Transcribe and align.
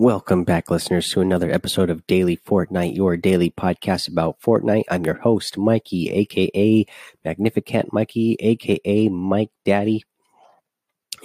Welcome 0.00 0.44
back, 0.44 0.70
listeners, 0.70 1.10
to 1.10 1.20
another 1.20 1.50
episode 1.50 1.90
of 1.90 2.06
Daily 2.06 2.34
Fortnite, 2.34 2.96
your 2.96 3.18
daily 3.18 3.50
podcast 3.50 4.08
about 4.08 4.40
Fortnite. 4.40 4.84
I'm 4.88 5.04
your 5.04 5.18
host, 5.18 5.58
Mikey, 5.58 6.08
aka 6.08 6.86
Magnificent 7.22 7.92
Mikey, 7.92 8.34
aka 8.40 9.10
Mike 9.10 9.50
Daddy. 9.66 10.04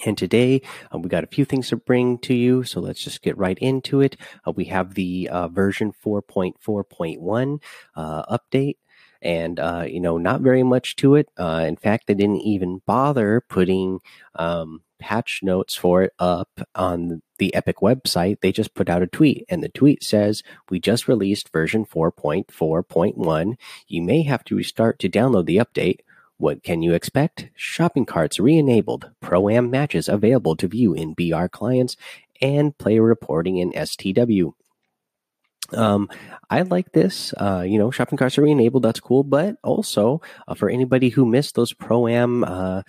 And 0.06 0.18
today 0.18 0.62
uh, 0.94 0.98
we 0.98 1.08
got 1.08 1.24
a 1.24 1.28
few 1.28 1.46
things 1.46 1.70
to 1.70 1.78
bring 1.78 2.18
to 2.18 2.34
you, 2.34 2.66
so 2.66 2.82
let's 2.82 3.02
just 3.02 3.22
get 3.22 3.38
right 3.38 3.58
into 3.60 4.02
it. 4.02 4.18
Uh, 4.46 4.52
we 4.52 4.66
have 4.66 4.96
the 4.96 5.30
uh, 5.32 5.48
version 5.48 5.94
4.4.1 6.06 7.64
uh, 7.96 8.38
update 8.38 8.76
and 9.22 9.58
uh, 9.58 9.86
you 9.88 10.02
know 10.02 10.18
not 10.18 10.42
very 10.42 10.64
much 10.64 10.98
to 10.98 11.16
it 11.16 11.30
uh, 11.38 11.64
in 11.66 11.78
fact 11.78 12.08
they 12.08 12.14
didn't 12.14 12.42
even 12.42 12.82
bother 12.86 13.42
putting 13.48 14.00
um, 14.36 14.82
patch 15.00 15.42
notes 15.44 15.76
for 15.76 16.04
it 16.04 16.14
up 16.20 16.50
on 16.74 17.22
the 17.38 17.54
Epic 17.54 17.78
website. 17.78 18.42
They 18.42 18.52
just 18.52 18.74
put 18.74 18.90
out 18.90 19.02
a 19.02 19.08
tweet, 19.08 19.46
and 19.50 19.64
the 19.64 19.70
tweet 19.70 20.04
says, 20.04 20.44
We 20.70 20.80
just 20.80 21.08
released 21.08 21.52
version 21.52 21.86
4.4.1. 21.86 23.56
You 23.88 24.02
may 24.02 24.24
have 24.24 24.44
to 24.46 24.56
restart 24.56 25.00
to 25.00 25.10
download 25.10 25.46
the 25.46 25.58
update. 25.58 26.00
What 26.38 26.64
can 26.64 26.82
you 26.82 26.94
expect? 26.94 27.50
Shopping 27.56 28.06
carts 28.06 28.40
re 28.40 28.58
enabled, 28.58 29.12
Pro 29.22 29.50
Am 29.50 29.70
matches 29.70 30.10
available 30.10 30.56
to 30.58 30.68
view 30.68 30.94
in 30.94 31.14
BR 31.14 31.48
clients, 31.48 31.96
and 32.42 32.78
player 32.78 33.02
reporting 33.02 33.58
in 33.58 33.72
STW. 33.72 34.54
Um, 35.74 36.10
I 36.50 36.62
like 36.62 36.92
this. 36.92 37.34
Uh, 37.34 37.64
you 37.68 37.78
know, 37.78 37.92
shopping 37.92 38.18
carts 38.18 38.38
are 38.38 38.44
re-enabled. 38.44 38.84
That's 38.84 39.00
cool. 39.00 39.24
But 39.24 39.58
also 39.64 40.22
uh, 40.48 40.54
for 40.54 40.70
anybody 40.70 41.10
who 41.10 41.26
missed 41.26 41.56
those 41.56 41.74
pro 41.74 42.08
am 42.08 42.44
uh, 42.44 42.84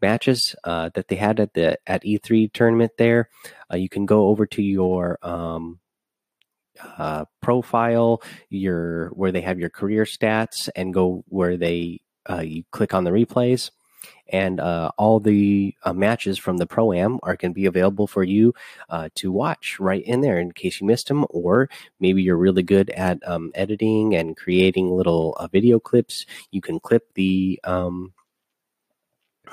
matches 0.00 0.54
uh, 0.64 0.90
that 0.94 1.08
they 1.08 1.16
had 1.16 1.40
at 1.40 1.54
the 1.54 1.78
at 1.86 2.04
E3 2.04 2.52
tournament 2.52 2.92
there. 2.98 3.28
Uh, 3.72 3.76
you 3.76 3.88
can 3.88 4.06
go 4.06 4.28
over 4.28 4.46
to 4.46 4.62
your 4.62 5.18
um, 5.22 5.78
uh, 6.98 7.24
profile, 7.40 8.22
your 8.48 9.08
where 9.08 9.32
they 9.32 9.40
have 9.42 9.58
your 9.58 9.70
career 9.70 10.04
stats, 10.04 10.68
and 10.74 10.94
go 10.94 11.24
where 11.28 11.56
they 11.56 12.00
uh, 12.28 12.40
you 12.40 12.64
click 12.70 12.94
on 12.94 13.04
the 13.04 13.10
replays. 13.10 13.70
And 14.32 14.60
uh, 14.60 14.92
all 14.96 15.18
the 15.18 15.74
uh, 15.82 15.92
matches 15.92 16.38
from 16.38 16.56
the 16.56 16.66
pro 16.66 16.92
am 16.92 17.18
are 17.22 17.36
going 17.36 17.50
to 17.50 17.54
be 17.54 17.66
available 17.66 18.06
for 18.06 18.22
you 18.22 18.54
to 19.16 19.32
watch 19.32 19.78
right 19.80 20.02
in 20.04 20.20
there 20.20 20.38
in 20.38 20.52
case 20.52 20.80
you 20.80 20.86
missed 20.86 21.08
them, 21.08 21.26
or 21.28 21.68
maybe 21.98 22.22
you're 22.22 22.36
really 22.36 22.62
good 22.62 22.90
at 22.90 23.18
um, 23.28 23.50
editing 23.54 24.14
and 24.14 24.36
creating 24.36 24.90
little 24.90 25.36
video 25.52 25.80
clips. 25.80 26.24
You 26.50 26.60
can 26.60 26.78
clip 26.78 27.12
the 27.14 27.60
um, 27.64 28.14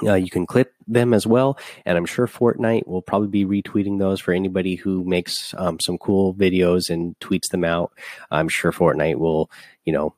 uh, 0.04 0.16
you 0.16 0.30
can 0.30 0.46
clip 0.46 0.74
them 0.88 1.14
as 1.14 1.28
well, 1.28 1.58
and 1.86 1.98
I'm 1.98 2.06
sure 2.06 2.28
Fortnite 2.28 2.88
will 2.88 3.02
probably 3.02 3.28
be 3.28 3.46
retweeting 3.46 4.00
those 4.00 4.20
for 4.20 4.34
anybody 4.34 4.76
who 4.76 5.04
makes 5.04 5.54
um, 5.58 5.80
some 5.80 5.98
cool 5.98 6.34
videos 6.34 6.90
and 6.90 7.18
tweets 7.20 7.50
them 7.50 7.64
out. 7.64 7.92
I'm 8.32 8.50
sure 8.50 8.72
Fortnite 8.72 9.18
will, 9.18 9.50
you 9.86 9.94
know, 9.94 10.16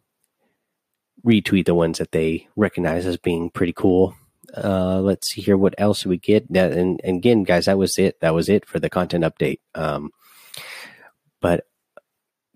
retweet 1.25 1.66
the 1.66 1.75
ones 1.75 1.97
that 1.97 2.11
they 2.11 2.47
recognize 2.55 3.05
as 3.05 3.17
being 3.17 3.49
pretty 3.49 3.73
cool. 3.73 4.16
Uh, 4.55 4.99
let's 4.99 5.30
see 5.30 5.41
here. 5.41 5.58
What 5.58 5.75
else 5.77 6.05
we 6.05 6.17
get? 6.17 6.52
That, 6.52 6.71
and, 6.71 6.99
and, 7.03 7.17
again, 7.17 7.43
guys, 7.43 7.66
that 7.66 7.77
was 7.77 7.97
it. 7.97 8.19
That 8.21 8.33
was 8.33 8.49
it 8.49 8.66
for 8.66 8.80
the 8.80 8.89
content 8.89 9.23
update. 9.23 9.59
Um, 9.75 10.11
but 11.41 11.66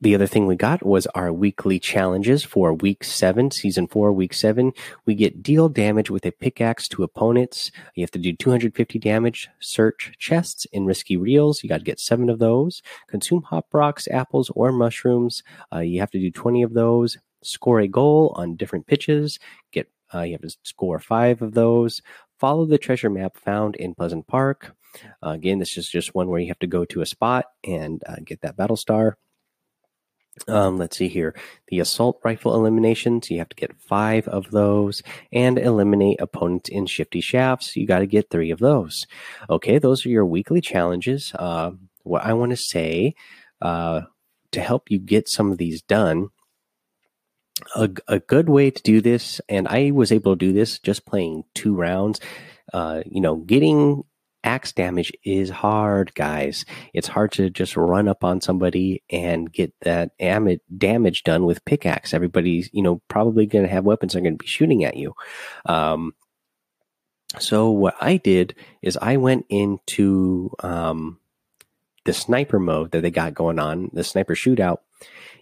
the 0.04 0.14
other 0.14 0.28
thing 0.28 0.46
we 0.46 0.58
got 0.58 0.86
was 0.86 1.08
our 1.08 1.32
weekly 1.32 1.80
challenges 1.80 2.44
for 2.44 2.73
week 2.73 3.06
seven, 3.06 3.50
season 3.52 3.88
four, 3.88 4.12
week 4.12 4.34
seven. 4.34 4.73
We 5.06 5.16
get 5.16 5.42
deal 5.42 5.70
damage 5.70 6.09
with 6.09 6.26
a 6.26 6.32
pickaxe 6.32 6.90
to 6.90 7.04
opponents. 7.04 7.72
You 7.96 8.04
have 8.04 8.12
to 8.12 8.20
do 8.20 8.34
250 8.34 9.00
damage, 9.00 9.50
search 9.62 10.12
chests 10.20 10.66
in 10.74 10.86
risky 10.86 11.16
reels. 11.16 11.64
You 11.64 11.70
got 11.70 11.78
to 11.78 11.86
get 11.86 12.02
seven 12.02 12.30
of 12.30 12.40
those. 12.40 12.81
Consume 13.08 13.44
hop 13.44 13.74
rocks, 13.74 14.09
apples, 14.12 14.52
or 14.56 14.74
mushrooms. 14.74 15.42
Uh, 15.74 15.80
you 15.80 16.02
have 16.02 16.12
to 16.12 16.20
do 16.20 16.30
20 16.30 16.64
of 16.64 16.74
those. 16.74 17.18
Score 17.42 17.80
a 17.80 17.88
goal 17.88 18.34
on 18.36 18.58
different 18.58 18.88
pitches. 18.88 19.40
Get 19.72 19.90
uh, 20.14 20.22
you 20.22 20.34
have 20.34 20.41
to 20.41 20.56
score 20.64 21.00
five 21.00 21.41
of 21.41 21.53
those. 21.53 22.02
Follow 22.40 22.66
the 22.66 22.78
treasure 22.78 23.09
map 23.09 23.38
found 23.38 23.78
in 23.78 23.96
Pleasant 23.96 24.28
Park. 24.28 24.75
Uh, 25.25 25.30
again, 25.30 25.59
this 25.59 25.78
is 25.78 25.88
just 25.88 26.14
one 26.14 26.28
where 26.28 26.41
you 26.41 26.50
have 26.50 26.59
to 26.59 26.68
go 26.68 26.84
to 26.85 27.02
a 27.02 27.06
spot 27.06 27.46
and 27.64 28.03
uh, 28.06 28.18
get 28.24 28.41
that 28.41 28.58
battle 28.58 28.75
star. 28.75 29.18
Um, 30.48 30.78
let's 30.78 30.98
see 30.98 31.08
here. 31.08 31.36
The 31.68 31.80
assault 31.80 32.20
rifle 32.24 32.56
eliminations, 32.56 33.30
you 33.30 33.38
have 33.38 33.50
to 33.50 33.56
get 33.56 33.80
five 33.80 34.28
of 34.28 34.52
those 34.52 35.04
and 35.32 35.58
eliminate 35.58 36.20
opponents 36.20 36.70
in 36.70 36.86
shifty 36.86 37.22
shafts. 37.22 37.76
You 37.76 37.86
got 37.86 38.00
to 38.00 38.08
get 38.08 38.30
three 38.30 38.52
of 38.52 38.60
those. 38.60 39.06
Okay, 39.50 39.78
those 39.78 40.06
are 40.06 40.10
your 40.10 40.26
weekly 40.26 40.60
challenges. 40.60 41.32
Uh, 41.38 41.72
what 42.04 42.24
I 42.24 42.34
want 42.34 42.50
to 42.50 42.58
say 42.58 43.16
uh, 43.62 44.02
to 44.52 44.62
help 44.62 44.90
you 44.90 45.00
get 45.00 45.30
some 45.30 45.52
of 45.52 45.58
these 45.58 45.82
done, 45.82 46.30
a, 47.76 47.90
a 48.08 48.20
good 48.20 48.50
way 48.50 48.72
to 48.72 48.82
do 48.84 49.02
this, 49.02 49.40
and 49.48 49.68
I 49.68 49.92
was 49.92 50.12
able 50.12 50.34
to 50.34 50.46
do 50.46 50.52
this 50.52 50.80
just 50.80 51.06
playing 51.06 51.44
two 51.54 51.76
rounds. 51.76 52.20
Uh, 52.74 53.04
you 53.06 53.22
know, 53.22 53.36
getting 53.38 54.04
axe 54.44 54.72
damage 54.72 55.12
is 55.24 55.50
hard, 55.50 56.14
guys. 56.16 56.66
It's 56.94 57.08
hard 57.08 57.31
to 57.34 57.50
just 57.50 57.78
run 57.78 58.08
up 58.08 58.24
on 58.24 58.42
somebody 58.42 59.04
and 59.09 59.52
get 59.52 59.74
that 59.81 60.12
damage 60.18 61.24
done 61.24 61.46
with 61.46 61.66
pickaxe. 61.66 62.14
Everybody's, 62.14 62.70
you 62.74 62.82
know, 62.82 63.02
probably 63.08 63.46
going 63.46 63.66
to 63.66 63.72
have 63.72 63.86
weapons 63.86 64.14
that 64.14 64.20
are 64.20 64.24
going 64.24 64.38
to 64.38 64.44
be 64.44 64.48
shooting 64.48 64.84
at 64.84 64.98
you. 64.98 65.14
Um, 65.66 66.14
so 67.40 67.72
what 67.72 67.96
I 68.00 68.18
did 68.18 68.56
is 68.82 68.98
I 69.02 69.18
went 69.18 69.46
into 69.50 70.52
um, 70.62 71.20
the 72.06 72.14
sniper 72.14 72.59
mode 72.59 72.92
that 72.92 73.02
they 73.02 73.12
got 73.12 73.34
going 73.34 73.59
on, 73.59 73.90
the 73.94 74.03
sniper 74.03 74.36
shootout, 74.36 74.80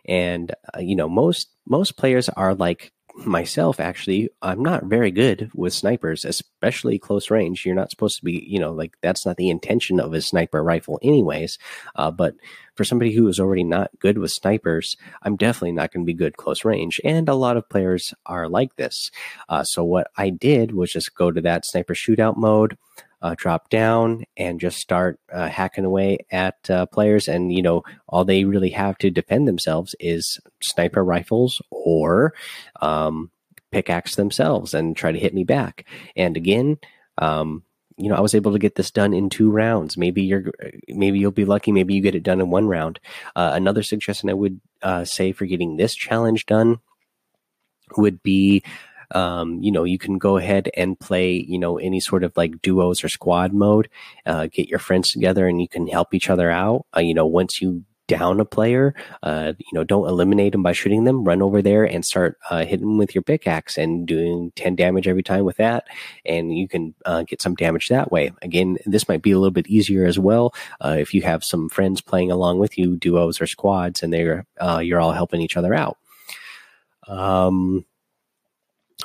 and 0.05 0.51
uh, 0.75 0.79
you 0.79 0.95
know 0.95 1.09
most 1.09 1.49
most 1.67 1.97
players 1.97 2.29
are 2.29 2.55
like 2.55 2.91
myself 3.15 3.79
actually 3.79 4.29
i'm 4.41 4.63
not 4.63 4.85
very 4.85 5.11
good 5.11 5.49
with 5.53 5.73
snipers 5.73 6.25
especially 6.61 6.99
close 6.99 7.31
range. 7.31 7.65
You're 7.65 7.75
not 7.75 7.89
supposed 7.89 8.17
to 8.17 8.25
be 8.25 8.45
you 8.47 8.59
know 8.59 8.71
like 8.71 8.95
that's 9.01 9.25
not 9.25 9.37
the 9.37 9.49
intention 9.49 9.99
of 9.99 10.13
a 10.13 10.21
sniper 10.21 10.63
rifle 10.63 10.99
anyways. 11.01 11.57
Uh, 11.95 12.11
but 12.11 12.35
for 12.75 12.83
somebody 12.83 13.13
who 13.13 13.27
is 13.27 13.39
already 13.39 13.63
not 13.63 13.91
good 13.99 14.17
with 14.17 14.31
snipers 14.31 14.95
i'm 15.23 15.35
definitely 15.35 15.71
not 15.71 15.91
going 15.91 16.05
to 16.05 16.11
be 16.11 16.13
good 16.13 16.37
close 16.37 16.63
range 16.63 17.01
and 17.03 17.27
a 17.27 17.35
lot 17.35 17.57
of 17.57 17.67
players 17.69 18.13
are 18.25 18.47
like 18.47 18.75
this. 18.75 19.11
Uh, 19.49 19.63
so 19.63 19.83
what 19.83 20.07
i 20.17 20.29
did 20.29 20.73
was 20.73 20.91
just 20.91 21.15
go 21.15 21.31
to 21.31 21.41
that 21.41 21.65
sniper 21.65 21.93
shootout 21.93 22.37
mode 22.37 22.77
uh, 23.21 23.35
drop 23.37 23.69
down 23.69 24.23
and 24.35 24.59
just 24.59 24.79
start 24.79 25.19
uh, 25.31 25.47
hacking 25.47 25.85
away 25.85 26.19
at 26.31 26.69
uh, 26.69 26.85
players. 26.87 27.27
And, 27.27 27.53
you 27.53 27.61
know, 27.61 27.83
all 28.07 28.25
they 28.25 28.45
really 28.45 28.71
have 28.71 28.97
to 28.99 29.11
defend 29.11 29.47
themselves 29.47 29.95
is 29.99 30.39
sniper 30.61 31.03
rifles 31.03 31.61
or 31.69 32.33
um, 32.81 33.31
pickaxe 33.71 34.15
themselves 34.15 34.73
and 34.73 34.95
try 34.95 35.11
to 35.11 35.19
hit 35.19 35.33
me 35.33 35.43
back. 35.43 35.85
And 36.15 36.35
again, 36.35 36.77
um, 37.17 37.63
you 37.97 38.09
know, 38.09 38.15
I 38.15 38.21
was 38.21 38.33
able 38.33 38.53
to 38.53 38.59
get 38.59 38.75
this 38.75 38.89
done 38.89 39.13
in 39.13 39.29
two 39.29 39.51
rounds. 39.51 39.97
Maybe 39.97 40.23
you're, 40.23 40.51
maybe 40.87 41.19
you'll 41.19 41.31
be 41.31 41.45
lucky. 41.45 41.71
Maybe 41.71 41.93
you 41.93 42.01
get 42.01 42.15
it 42.15 42.23
done 42.23 42.41
in 42.41 42.49
one 42.49 42.67
round. 42.67 42.99
Uh, 43.35 43.51
another 43.53 43.83
suggestion 43.83 44.29
I 44.29 44.33
would 44.33 44.59
uh, 44.81 45.05
say 45.05 45.31
for 45.31 45.45
getting 45.45 45.77
this 45.77 45.93
challenge 45.93 46.47
done 46.47 46.79
would 47.97 48.23
be 48.23 48.63
um, 49.11 49.59
you 49.61 49.71
know, 49.71 49.83
you 49.83 49.97
can 49.97 50.17
go 50.17 50.37
ahead 50.37 50.69
and 50.75 50.99
play, 50.99 51.31
you 51.31 51.59
know, 51.59 51.77
any 51.77 51.99
sort 51.99 52.23
of 52.23 52.35
like 52.35 52.61
duos 52.61 53.03
or 53.03 53.09
squad 53.09 53.53
mode. 53.53 53.89
Uh, 54.25 54.47
get 54.47 54.69
your 54.69 54.79
friends 54.79 55.11
together 55.11 55.47
and 55.47 55.61
you 55.61 55.67
can 55.67 55.87
help 55.87 56.13
each 56.13 56.29
other 56.29 56.51
out. 56.51 56.85
Uh, 56.95 57.01
you 57.01 57.13
know, 57.13 57.25
once 57.25 57.61
you 57.61 57.83
down 58.11 58.41
a 58.41 58.45
player, 58.45 58.93
uh, 59.23 59.53
you 59.57 59.71
know, 59.71 59.85
don't 59.85 60.07
eliminate 60.07 60.51
them 60.51 60.61
by 60.61 60.73
shooting 60.73 61.05
them. 61.05 61.23
Run 61.23 61.41
over 61.41 61.61
there 61.61 61.85
and 61.85 62.05
start 62.05 62.37
uh, 62.49 62.65
hitting 62.65 62.97
with 62.97 63.15
your 63.15 63.21
pickaxe 63.21 63.77
and 63.77 64.05
doing 64.05 64.51
10 64.57 64.75
damage 64.75 65.07
every 65.07 65.23
time 65.23 65.45
with 65.45 65.55
that. 65.57 65.85
And 66.25 66.53
you 66.53 66.67
can 66.67 66.93
uh, 67.05 67.23
get 67.23 67.41
some 67.41 67.55
damage 67.55 67.87
that 67.87 68.11
way. 68.11 68.33
Again, 68.41 68.77
this 68.85 69.07
might 69.07 69.21
be 69.21 69.31
a 69.31 69.39
little 69.39 69.51
bit 69.51 69.67
easier 69.67 70.05
as 70.05 70.19
well 70.19 70.53
uh, 70.83 70.97
if 70.99 71.13
you 71.13 71.21
have 71.21 71.41
some 71.43 71.69
friends 71.69 72.01
playing 72.01 72.31
along 72.31 72.59
with 72.59 72.77
you, 72.77 72.97
duos 72.97 73.39
or 73.39 73.47
squads, 73.47 74.03
and 74.03 74.11
they're 74.11 74.45
uh, 74.59 74.79
you're 74.83 74.99
all 74.99 75.13
helping 75.13 75.39
each 75.39 75.55
other 75.55 75.73
out. 75.73 75.97
Um, 77.07 77.85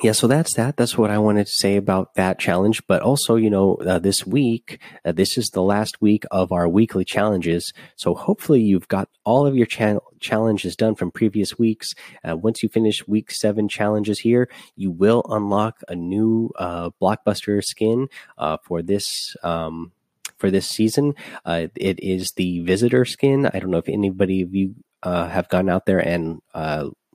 yeah, 0.03 0.13
so 0.13 0.27
that's 0.27 0.55
that. 0.55 0.77
That's 0.77 0.99
what 0.99 1.11
I 1.11 1.19
wanted 1.19 1.47
to 1.47 1.53
say 1.53 1.77
about 1.77 2.15
that 2.15 2.39
challenge. 2.39 2.87
But 2.87 3.03
also, 3.03 3.37
you 3.37 3.49
know, 3.49 3.77
uh, 3.77 3.99
this 3.99 4.27
week, 4.27 4.81
uh, 5.05 5.13
this 5.13 5.39
is 5.39 5.51
the 5.51 5.63
last 5.63 6.03
week 6.03 6.25
of 6.31 6.53
our 6.53 6.69
weekly 6.69 7.05
challenges. 7.05 7.73
So 7.97 8.15
hopefully, 8.15 8.61
you've 8.61 8.89
got 8.89 9.09
all 9.25 9.47
of 9.47 9.57
your 9.57 9.67
cha- 9.67 10.01
challenges 10.21 10.77
done 10.77 10.97
from 10.97 11.11
previous 11.11 11.59
weeks. 11.59 11.95
Uh, 12.29 12.37
once 12.37 12.63
you 12.63 12.69
finish 12.69 13.07
week 13.09 13.31
seven 13.31 13.69
challenges 13.69 14.19
here, 14.19 14.51
you 14.77 14.91
will 14.91 15.25
unlock 15.31 15.81
a 15.89 15.95
new 15.95 16.51
uh, 16.59 16.91
blockbuster 17.01 17.63
skin 17.65 18.09
uh, 18.39 18.59
for 18.63 18.83
this. 18.83 19.37
Um, 19.43 19.93
for 20.37 20.51
this 20.51 20.69
season, 20.69 21.15
uh, 21.47 21.69
it 21.77 21.99
is 22.01 22.33
the 22.33 22.61
visitor 22.61 23.07
skin. 23.07 23.47
I 23.47 23.59
don't 23.59 23.71
know 23.71 23.79
if 23.79 23.89
anybody 23.89 24.43
of 24.43 24.55
you 24.55 24.75
have 25.03 25.49
gone 25.49 25.71
out 25.71 25.87
there 25.87 25.99
and 25.99 26.43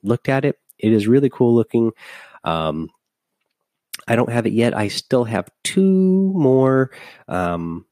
looked 0.02 0.28
at 0.28 0.44
it. 0.44 0.58
It 0.76 0.92
is 0.92 1.06
really 1.06 1.30
cool 1.30 1.54
looking. 1.54 1.92
Um, 2.44 2.88
I 4.06 4.16
don't 4.16 4.32
have 4.32 4.46
it 4.46 4.52
yet. 4.52 4.76
I 4.76 4.88
still 4.88 5.24
have 5.24 5.48
two 5.62 6.32
more 6.34 6.90
um, 7.28 7.86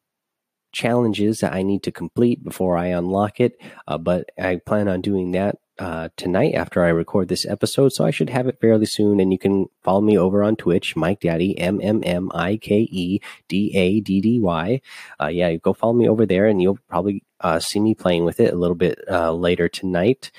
challenges 0.73 1.39
that 1.39 1.53
I 1.53 1.63
need 1.63 1.83
to 1.85 1.93
complete 1.93 2.43
before 2.43 2.77
I 2.77 2.87
unlock 2.87 3.41
it. 3.41 3.61
Uh, 3.87 3.99
but 3.99 4.31
I 4.39 4.57
plan 4.57 4.89
on 4.89 5.01
doing 5.01 5.33
that 5.33 5.57
uh, 5.79 6.11
tonight 6.17 6.55
after 6.55 6.85
I 6.85 6.89
record 6.89 7.29
this 7.29 7.47
episode, 7.47 7.93
so 7.93 8.05
I 8.05 8.11
should 8.11 8.29
have 8.29 8.47
it 8.47 8.61
fairly 8.61 8.87
soon. 8.87 9.19
And 9.19 9.33
you 9.33 9.39
can 9.39 9.67
follow 9.83 10.03
me 10.03 10.19
over 10.19 10.43
on 10.45 10.57
Twitch, 10.57 10.95
Mike 10.95 11.21
Daddy, 11.21 11.59
M 11.59 11.81
M 11.83 12.03
M 12.05 12.31
I 12.35 12.57
K 12.57 12.81
E 12.91 13.21
D 13.49 13.73
A 13.75 14.01
D 14.01 14.21
D 14.21 14.41
Y. 14.41 14.81
Uh, 15.21 15.29
yeah, 15.29 15.55
go 15.57 15.73
follow 15.73 15.95
me 15.95 16.09
over 16.09 16.27
there, 16.27 16.47
and 16.47 16.61
you'll 16.61 16.79
probably 16.89 17.25
uh, 17.41 17.59
see 17.59 17.81
me 17.81 17.95
playing 17.95 18.25
with 18.25 18.41
it 18.41 18.53
a 18.53 18.57
little 18.57 18.77
bit 18.77 18.99
uh, 19.11 19.33
later 19.33 19.69
tonight. 19.69 20.31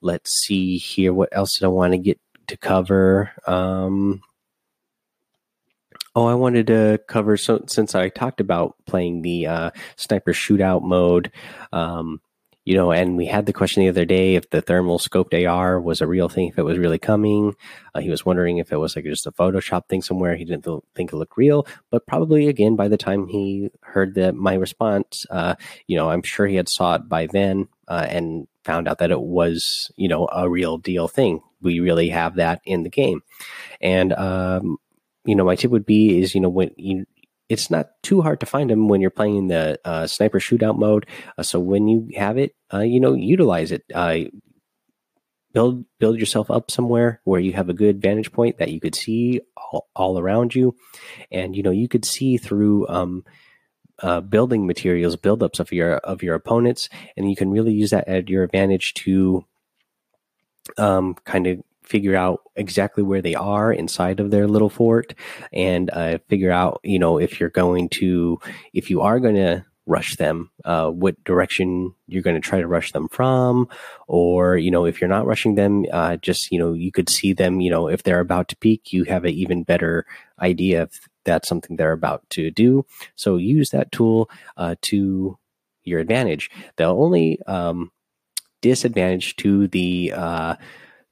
Let's 0.00 0.32
see 0.44 0.78
here. 0.78 1.12
What 1.12 1.28
else 1.32 1.58
did 1.58 1.64
I 1.64 1.68
want 1.68 1.92
to 1.92 1.98
get 1.98 2.20
to 2.48 2.56
cover? 2.56 3.32
Um, 3.46 4.22
Oh, 6.14 6.26
I 6.26 6.34
wanted 6.34 6.66
to 6.66 6.98
cover 7.06 7.36
so 7.36 7.62
since 7.68 7.94
I 7.94 8.08
talked 8.08 8.40
about 8.40 8.74
playing 8.86 9.22
the 9.22 9.46
uh, 9.46 9.70
sniper 9.94 10.32
shootout 10.32 10.82
mode, 10.82 11.30
um, 11.72 12.20
you 12.64 12.74
know, 12.74 12.90
and 12.90 13.16
we 13.16 13.26
had 13.26 13.46
the 13.46 13.52
question 13.52 13.82
the 13.84 13.88
other 13.88 14.04
day 14.04 14.34
if 14.34 14.50
the 14.50 14.60
thermal 14.60 14.98
scoped 14.98 15.48
AR 15.48 15.80
was 15.80 16.00
a 16.00 16.08
real 16.08 16.28
thing, 16.28 16.48
if 16.48 16.58
it 16.58 16.64
was 16.64 16.76
really 16.76 16.98
coming. 16.98 17.54
Uh, 17.94 18.00
he 18.00 18.10
was 18.10 18.26
wondering 18.26 18.58
if 18.58 18.72
it 18.72 18.78
was 18.78 18.96
like 18.96 19.04
just 19.04 19.28
a 19.28 19.32
Photoshop 19.32 19.88
thing 19.88 20.02
somewhere. 20.02 20.34
He 20.34 20.44
didn't 20.44 20.66
think 20.94 21.12
it 21.12 21.16
looked 21.16 21.36
real, 21.36 21.66
but 21.90 22.06
probably 22.06 22.48
again 22.48 22.74
by 22.74 22.88
the 22.88 22.98
time 22.98 23.28
he 23.28 23.70
heard 23.82 24.16
that 24.16 24.34
my 24.34 24.54
response, 24.54 25.24
uh, 25.30 25.54
you 25.86 25.96
know, 25.96 26.10
I'm 26.10 26.22
sure 26.22 26.48
he 26.48 26.56
had 26.56 26.68
saw 26.68 26.96
it 26.96 27.08
by 27.08 27.26
then 27.26 27.68
uh, 27.86 28.06
and 28.08 28.48
found 28.64 28.88
out 28.88 28.98
that 28.98 29.12
it 29.12 29.20
was, 29.20 29.92
you 29.96 30.08
know, 30.08 30.28
a 30.32 30.50
real 30.50 30.78
deal 30.78 31.06
thing. 31.06 31.42
We 31.60 31.80
really 31.80 32.10
have 32.10 32.36
that 32.36 32.60
in 32.64 32.82
the 32.82 32.90
game, 32.90 33.22
and 33.80 34.12
um, 34.12 34.78
you 35.24 35.34
know, 35.34 35.44
my 35.44 35.56
tip 35.56 35.70
would 35.70 35.86
be 35.86 36.20
is 36.20 36.34
you 36.34 36.40
know 36.40 36.48
when 36.48 36.70
you 36.76 37.06
it's 37.48 37.70
not 37.70 37.90
too 38.02 38.20
hard 38.20 38.40
to 38.40 38.46
find 38.46 38.70
them 38.70 38.88
when 38.88 39.00
you're 39.00 39.10
playing 39.10 39.36
in 39.36 39.48
the 39.48 39.80
uh, 39.84 40.06
sniper 40.06 40.38
shootout 40.38 40.78
mode. 40.78 41.06
Uh, 41.36 41.42
so 41.42 41.58
when 41.58 41.88
you 41.88 42.08
have 42.16 42.36
it, 42.36 42.54
uh, 42.72 42.80
you 42.80 43.00
know, 43.00 43.14
utilize 43.14 43.72
it. 43.72 43.84
Uh, 43.94 44.18
build 45.54 45.84
build 45.98 46.18
yourself 46.18 46.50
up 46.50 46.70
somewhere 46.70 47.20
where 47.24 47.40
you 47.40 47.54
have 47.54 47.70
a 47.70 47.74
good 47.74 48.02
vantage 48.02 48.30
point 48.32 48.58
that 48.58 48.70
you 48.70 48.80
could 48.80 48.94
see 48.94 49.40
all, 49.56 49.88
all 49.96 50.18
around 50.18 50.54
you, 50.54 50.76
and 51.30 51.56
you 51.56 51.62
know 51.62 51.70
you 51.70 51.88
could 51.88 52.04
see 52.04 52.36
through. 52.36 52.86
Um, 52.88 53.24
uh, 54.00 54.20
building 54.20 54.64
materials, 54.64 55.16
buildups 55.16 55.58
of 55.58 55.72
your 55.72 55.96
of 55.96 56.22
your 56.22 56.36
opponents, 56.36 56.88
and 57.16 57.28
you 57.28 57.34
can 57.34 57.50
really 57.50 57.72
use 57.72 57.90
that 57.90 58.06
at 58.06 58.28
your 58.28 58.44
advantage 58.44 58.94
to 58.94 59.44
um, 60.76 61.14
kind 61.24 61.46
of 61.46 61.62
figure 61.82 62.14
out 62.14 62.42
exactly 62.54 63.02
where 63.02 63.22
they 63.22 63.34
are 63.34 63.72
inside 63.72 64.20
of 64.20 64.30
their 64.30 64.46
little 64.46 64.68
fort 64.68 65.14
and 65.52 65.90
uh, 65.90 66.18
figure 66.28 66.50
out, 66.50 66.80
you 66.84 66.98
know, 66.98 67.18
if 67.18 67.40
you're 67.40 67.48
going 67.48 67.88
to, 67.88 68.38
if 68.74 68.90
you 68.90 69.00
are 69.00 69.18
going 69.18 69.36
to 69.36 69.64
rush 69.86 70.16
them, 70.16 70.50
uh, 70.66 70.90
what 70.90 71.22
direction 71.24 71.94
you're 72.06 72.22
going 72.22 72.40
to 72.40 72.46
try 72.46 72.60
to 72.60 72.66
rush 72.68 72.92
them 72.92 73.08
from, 73.08 73.66
or 74.06 74.56
you 74.56 74.70
know, 74.70 74.84
if 74.84 75.00
you're 75.00 75.08
not 75.08 75.26
rushing 75.26 75.54
them, 75.54 75.86
uh, 75.90 76.16
just 76.18 76.52
you 76.52 76.58
know, 76.58 76.74
you 76.74 76.92
could 76.92 77.08
see 77.08 77.32
them. 77.32 77.60
You 77.60 77.70
know, 77.70 77.88
if 77.88 78.02
they're 78.02 78.20
about 78.20 78.48
to 78.48 78.56
peek, 78.56 78.92
you 78.92 79.04
have 79.04 79.24
an 79.24 79.32
even 79.32 79.62
better 79.62 80.04
idea 80.40 80.82
if 80.82 81.08
that's 81.24 81.48
something 81.48 81.76
they're 81.76 81.92
about 81.92 82.28
to 82.30 82.50
do. 82.50 82.84
So 83.16 83.36
use 83.36 83.70
that 83.70 83.90
tool 83.90 84.30
uh, 84.56 84.76
to 84.82 85.38
your 85.84 86.00
advantage. 86.00 86.50
The 86.76 86.84
only 86.84 87.40
um, 87.46 87.90
disadvantage 88.60 89.36
to 89.36 89.68
the 89.68 90.12
uh, 90.14 90.56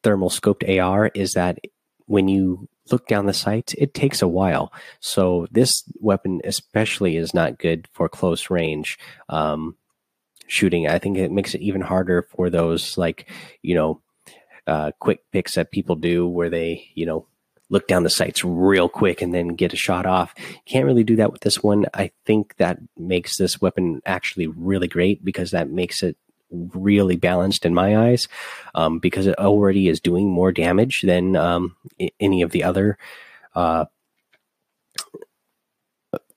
thermal 0.02 0.31
scoped 0.31 0.81
AR 0.81 1.10
is 1.14 1.34
that 1.34 1.58
when 2.06 2.28
you 2.28 2.69
look 2.90 3.06
down 3.08 3.26
the 3.26 3.34
sights, 3.34 3.75
it 3.78 3.94
takes 3.94 4.22
a 4.22 4.28
while. 4.28 4.72
So 5.00 5.46
this 5.50 5.82
weapon 6.00 6.40
especially 6.44 7.16
is 7.16 7.34
not 7.34 7.58
good 7.58 7.88
for 7.93 8.08
close 8.08 8.50
range 8.50 8.98
um, 9.28 9.76
shooting. 10.46 10.87
I 10.87 10.98
think 10.98 11.19
it 11.19 11.32
makes 11.32 11.54
it 11.54 11.60
even 11.60 11.81
harder 11.81 12.22
for 12.22 12.50
those 12.50 12.96
like 12.96 13.28
you 13.62 13.75
know 13.75 14.00
uh, 14.66 14.93
quick 14.98 15.20
picks 15.32 15.54
that 15.54 15.70
people 15.70 15.96
do 15.96 16.26
where 16.26 16.50
they 16.50 16.88
you 16.94 17.06
know 17.06 17.26
look 17.69 17.88
down 17.88 18.04
the 18.04 18.10
sights 18.10 18.44
real 18.44 18.88
quick 18.88 19.20
and 19.20 19.34
then 19.34 19.48
get 19.48 19.72
a 19.72 19.76
shot 19.76 20.06
off. 20.06 20.34
Can't 20.66 20.87
really 20.87 21.02
do 21.02 21.16
that 21.16 21.32
with 21.32 21.40
this 21.40 21.64
one. 21.64 21.87
I 21.93 22.12
think 22.25 22.56
that 22.58 22.78
makes 22.96 23.37
this 23.38 23.60
weapon 23.60 24.02
actually 24.06 24.46
really 24.46 24.87
great 24.87 25.25
because 25.25 25.50
that 25.50 25.69
makes 25.69 26.02
it 26.02 26.16
really 26.50 27.16
balanced 27.16 27.64
in 27.64 27.75
my 27.75 27.96
eyes 28.08 28.28
um, 28.75 28.98
because 28.98 29.26
it 29.26 29.38
already 29.38 29.88
is 29.88 30.00
doing 30.00 30.28
more 30.28 30.52
damage 30.52 31.02
than 31.02 31.37
um, 31.37 31.76
any 32.20 32.43
of 32.43 32.50
the 32.50 32.62
other 32.64 32.98
uh, 33.54 33.87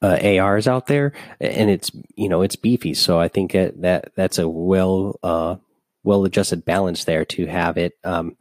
uh, 0.02 0.40
ARs 0.40 0.68
out 0.68 0.88
there, 0.88 1.14
and 1.40 1.70
it's 1.70 1.92
you 2.16 2.30
know 2.30 2.42
it's 2.42 2.56
beefy. 2.56 2.94
So 2.94 3.20
I 3.20 3.28
think 3.28 3.52
that, 3.52 3.82
that 3.82 4.12
that's 4.16 4.38
a 4.38 4.48
well 4.48 5.20
uh, 5.24 5.58
well 6.04 6.26
adjusted 6.26 6.66
balance 6.66 7.04
there 7.04 7.26
to 7.26 7.46
have 7.48 7.78
it 7.78 7.94
um, 8.04 8.38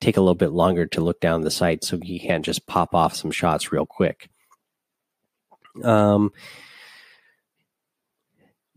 take 0.00 0.16
a 0.16 0.20
little 0.20 0.34
bit 0.34 0.52
longer 0.52 0.86
to 0.86 1.00
look 1.00 1.20
down 1.20 1.42
the 1.42 1.50
sight, 1.50 1.84
so 1.84 1.98
you 2.02 2.20
can't 2.20 2.44
just 2.44 2.66
pop 2.66 2.94
off 2.94 3.14
some 3.14 3.30
shots 3.30 3.72
real 3.72 3.86
quick. 3.86 4.28
Um, 5.82 6.32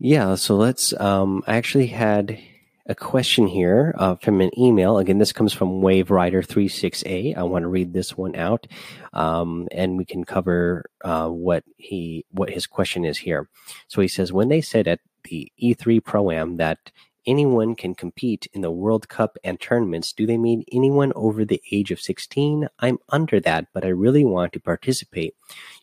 yeah, 0.04 0.34
so 0.34 0.56
let's. 0.56 0.92
Um, 1.00 1.42
I 1.46 1.56
actually 1.56 1.86
had 1.86 2.38
a 2.84 2.94
question 2.94 3.46
here 3.46 3.94
uh, 3.96 4.16
from 4.16 4.42
an 4.42 4.50
email. 4.58 4.98
Again, 4.98 5.16
this 5.16 5.32
comes 5.32 5.54
from 5.54 5.80
Wave 5.80 6.10
Rider 6.10 6.42
36A. 6.42 7.34
I 7.34 7.42
want 7.44 7.62
to 7.62 7.68
read 7.68 7.94
this 7.94 8.14
one 8.14 8.36
out, 8.36 8.66
um, 9.14 9.66
and 9.72 9.96
we 9.96 10.04
can 10.04 10.24
cover 10.24 10.84
uh, 11.02 11.28
what 11.28 11.64
he 11.78 12.26
what 12.30 12.50
his 12.50 12.66
question 12.66 13.06
is 13.06 13.16
here. 13.16 13.48
So 13.88 14.02
he 14.02 14.08
says, 14.08 14.30
when 14.30 14.50
they 14.50 14.60
said 14.60 14.86
at 14.86 15.00
the 15.22 15.50
E3 15.58 16.04
Pro 16.04 16.30
Am 16.30 16.58
that 16.58 16.92
anyone 17.26 17.74
can 17.74 17.94
compete 17.94 18.46
in 18.52 18.60
the 18.60 18.70
World 18.70 19.08
Cup 19.08 19.38
and 19.42 19.58
tournaments, 19.58 20.12
do 20.12 20.26
they 20.26 20.36
mean 20.36 20.64
anyone 20.70 21.14
over 21.16 21.46
the 21.46 21.62
age 21.72 21.90
of 21.90 21.98
16? 21.98 22.68
I'm 22.78 22.98
under 23.08 23.40
that, 23.40 23.68
but 23.72 23.86
I 23.86 23.88
really 23.88 24.26
want 24.26 24.52
to 24.52 24.60
participate. 24.60 25.34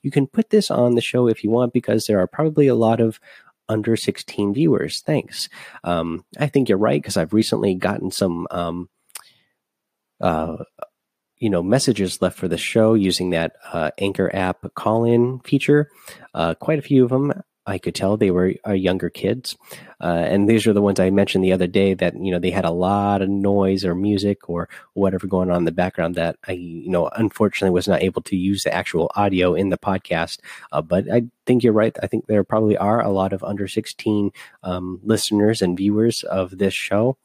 You 0.03 0.11
can 0.11 0.27
put 0.27 0.51
this 0.51 0.69
on 0.69 0.93
the 0.93 1.01
show 1.01 1.27
if 1.27 1.43
you 1.43 1.49
want 1.49 1.73
because 1.73 2.05
there 2.05 2.19
are 2.19 2.27
probably 2.27 2.67
a 2.67 2.75
lot 2.75 2.99
of 2.99 3.19
under 3.71 3.95
16 3.95 4.53
viewers. 4.53 5.01
Thanks. 5.01 5.49
Um, 5.83 6.25
I 6.37 6.47
think 6.47 6.69
you're 6.69 6.77
right 6.77 7.01
because 7.01 7.17
I've 7.17 7.33
recently 7.33 7.73
gotten 7.75 8.11
some, 8.11 8.47
um, 8.51 8.89
uh, 10.19 10.57
you 11.37 11.49
know, 11.49 11.63
messages 11.63 12.21
left 12.21 12.37
for 12.37 12.47
the 12.47 12.57
show 12.57 12.93
using 12.93 13.31
that 13.31 13.53
uh, 13.71 13.91
Anchor 13.97 14.29
app 14.35 14.73
call 14.75 15.05
in 15.05 15.39
feature. 15.39 15.89
Uh, 16.33 16.53
quite 16.53 16.79
a 16.79 16.83
few 16.83 17.03
of 17.03 17.09
them 17.09 17.33
I 17.71 17.77
could 17.77 17.95
tell 17.95 18.17
they 18.17 18.31
were 18.31 18.53
uh, 18.67 18.73
younger 18.73 19.09
kids, 19.09 19.57
uh, 20.01 20.25
and 20.27 20.49
these 20.49 20.67
are 20.67 20.73
the 20.73 20.81
ones 20.81 20.99
I 20.99 21.09
mentioned 21.09 21.43
the 21.43 21.53
other 21.53 21.67
day 21.67 21.93
that 21.93 22.13
you 22.15 22.31
know 22.31 22.39
they 22.39 22.51
had 22.51 22.65
a 22.65 22.71
lot 22.71 23.21
of 23.21 23.29
noise 23.29 23.85
or 23.85 23.95
music 23.95 24.49
or 24.49 24.67
whatever 24.93 25.25
going 25.25 25.49
on 25.49 25.57
in 25.57 25.65
the 25.65 25.71
background 25.71 26.15
that 26.15 26.35
I 26.47 26.51
you 26.51 26.89
know 26.89 27.07
unfortunately 27.07 27.73
was 27.73 27.87
not 27.87 28.03
able 28.03 28.21
to 28.23 28.35
use 28.35 28.63
the 28.63 28.73
actual 28.73 29.09
audio 29.15 29.53
in 29.53 29.69
the 29.69 29.77
podcast. 29.77 30.39
Uh, 30.71 30.81
but 30.81 31.09
I 31.09 31.23
think 31.45 31.63
you're 31.63 31.73
right. 31.73 31.95
I 32.03 32.07
think 32.07 32.27
there 32.27 32.43
probably 32.43 32.77
are 32.77 33.01
a 33.01 33.09
lot 33.09 33.31
of 33.31 33.43
under 33.43 33.67
16 33.67 34.31
um, 34.63 34.99
listeners 35.03 35.61
and 35.61 35.77
viewers 35.77 36.23
of 36.23 36.57
this 36.57 36.73
show. 36.73 37.17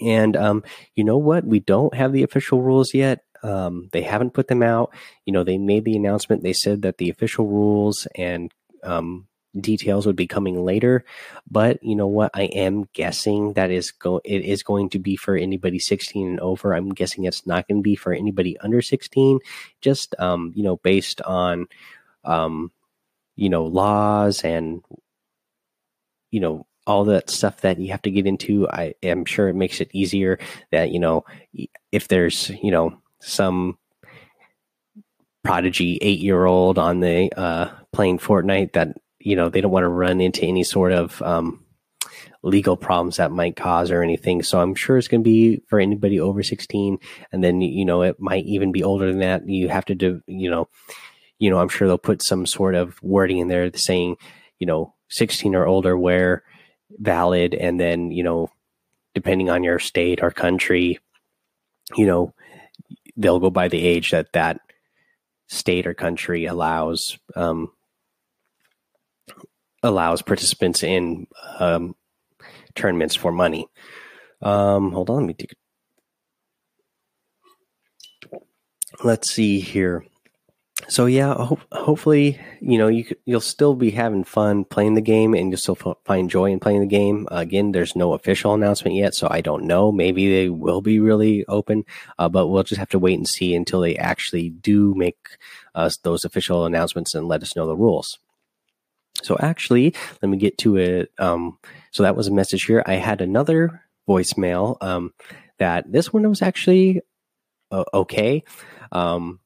And 0.00 0.36
um, 0.36 0.62
you 0.94 1.02
know 1.02 1.18
what? 1.18 1.44
We 1.44 1.58
don't 1.58 1.94
have 1.94 2.12
the 2.12 2.22
official 2.22 2.62
rules 2.62 2.94
yet. 2.94 3.24
Um, 3.42 3.88
they 3.92 4.02
haven't 4.02 4.34
put 4.34 4.46
them 4.46 4.62
out. 4.62 4.94
You 5.26 5.32
know, 5.32 5.42
they 5.42 5.58
made 5.58 5.84
the 5.84 5.96
announcement. 5.96 6.44
They 6.44 6.52
said 6.52 6.82
that 6.82 6.98
the 6.98 7.10
official 7.10 7.46
rules 7.48 8.06
and 8.14 8.52
um, 8.84 9.26
details 9.60 10.06
would 10.06 10.16
be 10.16 10.26
coming 10.26 10.64
later. 10.64 11.04
But 11.50 11.82
you 11.82 11.94
know 11.94 12.06
what? 12.06 12.30
I 12.34 12.44
am 12.44 12.88
guessing 12.92 13.52
that 13.54 13.70
is 13.70 13.90
go 13.90 14.20
it 14.24 14.44
is 14.44 14.62
going 14.62 14.90
to 14.90 14.98
be 14.98 15.16
for 15.16 15.36
anybody 15.36 15.78
16 15.78 16.26
and 16.26 16.40
over. 16.40 16.74
I'm 16.74 16.90
guessing 16.90 17.24
it's 17.24 17.46
not 17.46 17.68
going 17.68 17.78
to 17.78 17.82
be 17.82 17.96
for 17.96 18.12
anybody 18.12 18.58
under 18.58 18.82
16. 18.82 19.40
Just 19.80 20.14
um, 20.18 20.52
you 20.54 20.62
know, 20.62 20.76
based 20.76 21.20
on 21.22 21.66
um, 22.24 22.70
you 23.36 23.48
know, 23.48 23.64
laws 23.64 24.42
and 24.42 24.82
you 26.30 26.40
know 26.40 26.66
all 26.86 27.04
that 27.04 27.30
stuff 27.30 27.60
that 27.60 27.78
you 27.78 27.90
have 27.90 28.02
to 28.02 28.10
get 28.10 28.26
into. 28.26 28.68
I 28.68 28.94
am 29.02 29.24
sure 29.24 29.48
it 29.48 29.54
makes 29.54 29.80
it 29.80 29.90
easier 29.92 30.38
that 30.70 30.90
you 30.90 30.98
know 30.98 31.24
if 31.92 32.08
there's 32.08 32.50
you 32.62 32.70
know 32.70 33.00
some 33.20 33.78
prodigy 35.44 35.98
eight 36.02 36.20
year 36.20 36.44
old 36.44 36.78
on 36.78 37.00
the 37.00 37.32
uh, 37.36 37.70
playing 37.92 38.18
Fortnite 38.18 38.72
that 38.72 38.96
you 39.24 39.36
know 39.36 39.48
they 39.48 39.60
don't 39.60 39.72
want 39.72 39.84
to 39.84 39.88
run 39.88 40.20
into 40.20 40.44
any 40.44 40.64
sort 40.64 40.92
of 40.92 41.20
um, 41.22 41.64
legal 42.42 42.76
problems 42.76 43.16
that 43.16 43.30
might 43.30 43.56
cause 43.56 43.90
or 43.90 44.02
anything. 44.02 44.42
So 44.42 44.60
I'm 44.60 44.74
sure 44.74 44.98
it's 44.98 45.08
going 45.08 45.22
to 45.22 45.28
be 45.28 45.62
for 45.68 45.78
anybody 45.78 46.20
over 46.20 46.42
16, 46.42 46.98
and 47.30 47.44
then 47.44 47.60
you 47.60 47.84
know 47.84 48.02
it 48.02 48.20
might 48.20 48.44
even 48.44 48.72
be 48.72 48.82
older 48.82 49.06
than 49.06 49.20
that. 49.20 49.48
You 49.48 49.68
have 49.68 49.84
to 49.86 49.94
do 49.94 50.22
you 50.26 50.50
know 50.50 50.68
you 51.38 51.50
know 51.50 51.58
I'm 51.58 51.68
sure 51.68 51.88
they'll 51.88 51.98
put 51.98 52.22
some 52.22 52.46
sort 52.46 52.74
of 52.74 53.00
wording 53.02 53.38
in 53.38 53.48
there 53.48 53.70
saying 53.74 54.16
you 54.58 54.66
know 54.66 54.94
16 55.10 55.54
or 55.54 55.66
older 55.66 55.96
where 55.96 56.42
valid, 56.98 57.54
and 57.54 57.78
then 57.78 58.10
you 58.10 58.22
know 58.22 58.48
depending 59.14 59.50
on 59.50 59.62
your 59.62 59.78
state 59.78 60.20
or 60.22 60.30
country, 60.30 60.98
you 61.96 62.06
know 62.06 62.34
they'll 63.16 63.40
go 63.40 63.50
by 63.50 63.68
the 63.68 63.84
age 63.86 64.10
that 64.10 64.32
that 64.32 64.60
state 65.48 65.86
or 65.86 65.92
country 65.92 66.46
allows 66.46 67.18
um, 67.36 67.70
allows 69.82 70.22
participants 70.22 70.82
in 70.82 71.26
um, 71.58 71.94
tournaments 72.74 73.14
for 73.14 73.32
money. 73.32 73.66
Um, 74.40 74.92
hold 74.92 75.10
on, 75.10 75.16
let 75.18 75.26
me 75.26 75.34
take. 75.34 75.54
Let's 79.02 79.30
see 79.30 79.60
here 79.60 80.04
so 80.88 81.06
yeah, 81.06 81.34
ho- 81.34 81.58
hopefully, 81.70 82.40
you 82.60 82.78
know, 82.78 82.88
you 82.88 83.04
you'll 83.24 83.40
still 83.40 83.74
be 83.74 83.90
having 83.90 84.24
fun 84.24 84.64
playing 84.64 84.94
the 84.94 85.00
game, 85.00 85.34
and 85.34 85.50
you'll 85.50 85.58
still 85.58 85.78
f- 85.84 85.96
find 86.04 86.28
joy 86.28 86.50
in 86.50 86.60
playing 86.60 86.80
the 86.80 86.86
game. 86.86 87.28
Again, 87.30 87.72
there's 87.72 87.94
no 87.94 88.14
official 88.14 88.54
announcement 88.54 88.96
yet, 88.96 89.14
so 89.14 89.28
I 89.30 89.40
don't 89.40 89.64
know. 89.64 89.92
Maybe 89.92 90.28
they 90.30 90.48
will 90.48 90.80
be 90.80 90.98
really 90.98 91.44
open, 91.46 91.84
uh, 92.18 92.28
but 92.28 92.48
we'll 92.48 92.62
just 92.64 92.78
have 92.78 92.88
to 92.90 92.98
wait 92.98 93.18
and 93.18 93.28
see 93.28 93.54
until 93.54 93.80
they 93.80 93.96
actually 93.96 94.50
do 94.50 94.94
make 94.94 95.38
uh, 95.74 95.90
those 96.02 96.24
official 96.24 96.66
announcements 96.66 97.14
and 97.14 97.28
let 97.28 97.42
us 97.42 97.54
know 97.54 97.66
the 97.66 97.76
rules. 97.76 98.18
So 99.22 99.36
actually, 99.40 99.94
let 100.20 100.28
me 100.28 100.36
get 100.36 100.58
to 100.58 100.76
it. 100.76 101.12
Um, 101.18 101.58
so 101.90 102.02
that 102.02 102.16
was 102.16 102.28
a 102.28 102.32
message 102.32 102.64
here. 102.64 102.82
I 102.86 102.94
had 102.94 103.20
another 103.20 103.82
voicemail 104.08 104.76
um, 104.82 105.12
that 105.58 105.90
this 105.90 106.12
one 106.12 106.28
was 106.28 106.42
actually 106.42 107.00
uh, 107.70 107.84
okay. 107.94 108.44
Um, 108.90 109.40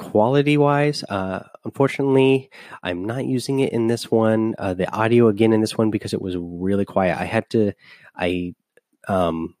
quality 0.00 0.56
wise 0.56 1.04
uh, 1.10 1.46
unfortunately 1.66 2.48
i'm 2.82 3.04
not 3.04 3.26
using 3.26 3.60
it 3.60 3.70
in 3.70 3.86
this 3.86 4.10
one 4.10 4.54
uh, 4.56 4.72
the 4.72 4.90
audio 4.94 5.28
again 5.28 5.52
in 5.52 5.60
this 5.60 5.76
one 5.76 5.90
because 5.90 6.14
it 6.14 6.22
was 6.22 6.34
really 6.38 6.86
quiet 6.86 7.20
i 7.20 7.24
had 7.24 7.48
to 7.50 7.70
i 8.16 8.54
um 9.08 9.54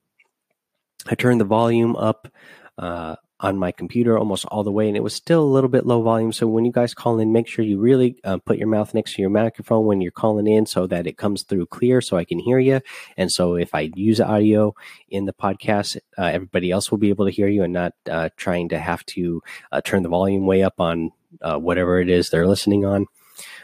i 1.08 1.14
turned 1.14 1.42
the 1.42 1.44
volume 1.44 1.94
up 1.94 2.26
uh, 2.78 3.16
on 3.42 3.56
my 3.56 3.72
computer 3.72 4.18
almost 4.18 4.44
all 4.46 4.62
the 4.62 4.70
way, 4.70 4.86
and 4.86 4.96
it 4.96 5.02
was 5.02 5.14
still 5.14 5.42
a 5.42 5.54
little 5.54 5.70
bit 5.70 5.86
low 5.86 6.02
volume. 6.02 6.32
So 6.32 6.46
when 6.46 6.66
you 6.66 6.72
guys 6.72 6.92
call 6.94 7.18
in, 7.18 7.32
make 7.32 7.48
sure 7.48 7.64
you 7.64 7.80
really 7.80 8.20
uh, 8.22 8.36
put 8.36 8.58
your 8.58 8.68
mouth 8.68 8.92
next 8.92 9.14
to 9.14 9.22
your 9.22 9.30
microphone 9.30 9.86
when 9.86 10.02
you're 10.02 10.12
calling 10.12 10.46
in, 10.46 10.66
so 10.66 10.86
that 10.86 11.06
it 11.06 11.16
comes 11.16 11.42
through 11.42 11.66
clear, 11.66 12.00
so 12.00 12.18
I 12.18 12.24
can 12.24 12.38
hear 12.38 12.58
you. 12.58 12.80
And 13.16 13.32
so 13.32 13.56
if 13.56 13.74
I 13.74 13.90
use 13.94 14.20
audio 14.20 14.74
in 15.08 15.24
the 15.24 15.32
podcast, 15.32 15.96
uh, 16.18 16.24
everybody 16.24 16.70
else 16.70 16.90
will 16.90 16.98
be 16.98 17.08
able 17.08 17.24
to 17.24 17.32
hear 17.32 17.48
you, 17.48 17.62
and 17.62 17.72
not 17.72 17.94
uh, 18.10 18.28
trying 18.36 18.68
to 18.68 18.78
have 18.78 19.04
to 19.06 19.42
uh, 19.72 19.80
turn 19.80 20.02
the 20.02 20.08
volume 20.10 20.46
way 20.46 20.62
up 20.62 20.78
on 20.78 21.10
uh, 21.40 21.56
whatever 21.56 21.98
it 22.00 22.10
is 22.10 22.28
they're 22.28 22.46
listening 22.46 22.84
on. 22.84 23.06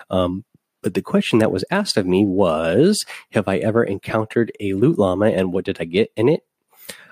Um, 0.08 0.44
but 0.82 0.94
the 0.94 1.02
question 1.02 1.40
that 1.40 1.52
was 1.52 1.64
asked 1.70 1.96
of 1.96 2.06
me 2.06 2.24
was, 2.24 3.04
have 3.32 3.48
I 3.48 3.58
ever 3.58 3.84
encountered 3.84 4.52
a 4.60 4.72
loot 4.74 4.98
llama, 4.98 5.26
and 5.26 5.52
what 5.52 5.64
did 5.64 5.80
I 5.80 5.84
get 5.84 6.12
in 6.16 6.28
it? 6.28 6.44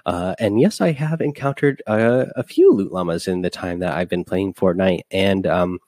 Uh, 0.07 0.35
and 0.39 0.61
yes, 0.61 0.81
I 0.81 0.93
have 0.93 1.21
encountered 1.21 1.83
uh, 1.87 2.27
a 2.37 2.43
few 2.43 2.73
loot 2.73 2.93
llamas 2.93 3.27
in 3.27 3.43
the 3.43 3.51
time 3.51 3.79
that 3.79 3.95
I've 3.95 4.09
been 4.09 4.25
playing 4.25 4.55
Fortnite. 4.55 5.03
And, 5.11 5.47
um, 5.47 5.79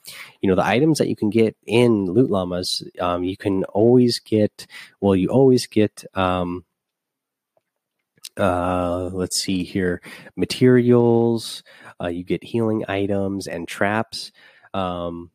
you 0.40 0.49
know, 0.49 0.54
the 0.54 0.66
items 0.66 0.99
that 0.99 1.08
you 1.08 1.16
can 1.16 1.30
get 1.30 1.56
in 1.66 2.06
loot 2.06 2.30
llamas, 2.30 2.82
um, 3.00 3.25
you 3.25 3.37
can 3.37 3.64
always 3.64 4.18
get, 4.18 4.66
well, 5.00 5.14
you 5.14 5.28
always 5.28 5.66
get, 5.66 6.04
um, 6.14 6.64
uh, 8.38 9.11
let's 9.12 9.40
see 9.40 9.64
here, 9.64 10.00
materials, 10.37 11.62
uh, 12.00 12.08
you 12.08 12.25
get 12.25 12.44
healing 12.44 12.85
items 12.88 13.46
and 13.46 13.66
traps. 13.68 14.32
Um, 14.75 15.30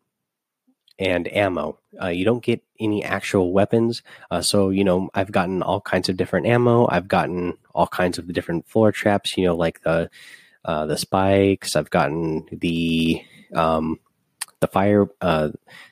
and 1.01 1.33
ammo. 1.35 1.79
Uh, 1.99 2.09
you 2.09 2.23
don't 2.23 2.43
get 2.43 2.61
any 2.79 3.03
actual 3.03 3.51
weapons. 3.51 4.03
Uh, 4.29 4.41
so, 4.41 4.69
you 4.69 4.83
know, 4.83 5.09
I've 5.15 5.31
gotten 5.31 5.63
all 5.63 5.81
kinds 5.81 6.09
of 6.09 6.15
different 6.15 6.45
ammo. 6.45 6.87
I've 6.89 7.07
gotten 7.07 7.57
all 7.73 7.87
kinds 7.87 8.17
of 8.17 8.27
the 8.27 8.33
different 8.33 8.67
floor 8.67 8.91
traps, 8.91 9.37
you 9.37 9.45
know, 9.45 9.55
like 9.55 9.81
the 9.81 10.09
uh, 10.63 10.85
the 10.85 10.97
spikes. 10.97 11.75
I've 11.75 11.89
gotten 11.89 12.45
the 12.51 13.23
um, 13.55 13.99
the 14.61 14.67
fire, 14.67 15.07
uh, 15.21 15.49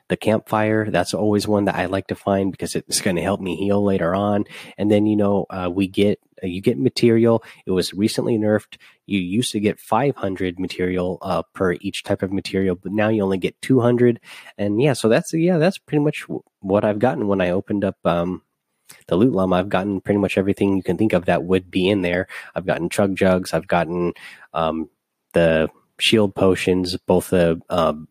the 0.07 0.15
campfire. 0.15 0.89
That's 0.89 1.13
always 1.13 1.47
one 1.47 1.65
that 1.65 1.75
I 1.75 1.87
like 1.87 2.07
to 2.07 2.15
find 2.15 2.51
because 2.51 2.75
it's 2.75 3.01
going 3.01 3.15
to 3.15 3.21
help 3.21 3.41
me 3.41 3.55
heal 3.55 3.83
later 3.83 4.15
on. 4.15 4.45
And 4.77 4.89
then, 4.89 5.05
you 5.07 5.15
know, 5.15 5.47
uh, 5.49 5.69
we 5.73 5.87
get 5.87 6.19
uh, 6.41 6.47
you 6.47 6.61
get 6.61 6.77
material. 6.77 7.43
It 7.65 7.71
was 7.71 7.93
recently 7.93 8.37
nerfed. 8.37 8.77
You 9.07 9.19
used 9.19 9.51
to 9.53 9.59
get 9.59 9.79
500 9.79 10.59
material 10.59 11.17
uh, 11.21 11.41
per 11.53 11.73
each 11.81 12.03
type 12.03 12.21
of 12.21 12.31
material, 12.31 12.75
but 12.75 12.91
now 12.91 13.09
you 13.09 13.23
only 13.23 13.39
get 13.39 13.59
200. 13.61 14.19
And 14.57 14.81
yeah, 14.81 14.93
so 14.93 15.09
that's 15.09 15.33
yeah, 15.33 15.57
that's 15.57 15.79
pretty 15.79 16.03
much 16.03 16.25
what 16.59 16.85
I've 16.85 16.99
gotten 16.99 17.27
when 17.27 17.41
I 17.41 17.49
opened 17.49 17.83
up 17.83 17.97
um, 18.05 18.43
the 19.07 19.15
loot 19.15 19.33
llama. 19.33 19.57
I've 19.57 19.69
gotten 19.69 20.01
pretty 20.01 20.19
much 20.19 20.37
everything 20.37 20.75
you 20.75 20.83
can 20.83 20.97
think 20.97 21.13
of 21.13 21.25
that 21.25 21.43
would 21.43 21.69
be 21.69 21.89
in 21.89 22.01
there. 22.01 22.27
I've 22.55 22.65
gotten 22.65 22.89
chug 22.89 23.15
jugs. 23.15 23.53
I've 23.53 23.67
gotten 23.67 24.13
um, 24.53 24.89
the 25.33 25.69
shield 25.99 26.35
potions, 26.35 26.95
both 26.97 27.29
the 27.29 27.61
um, 27.69 28.07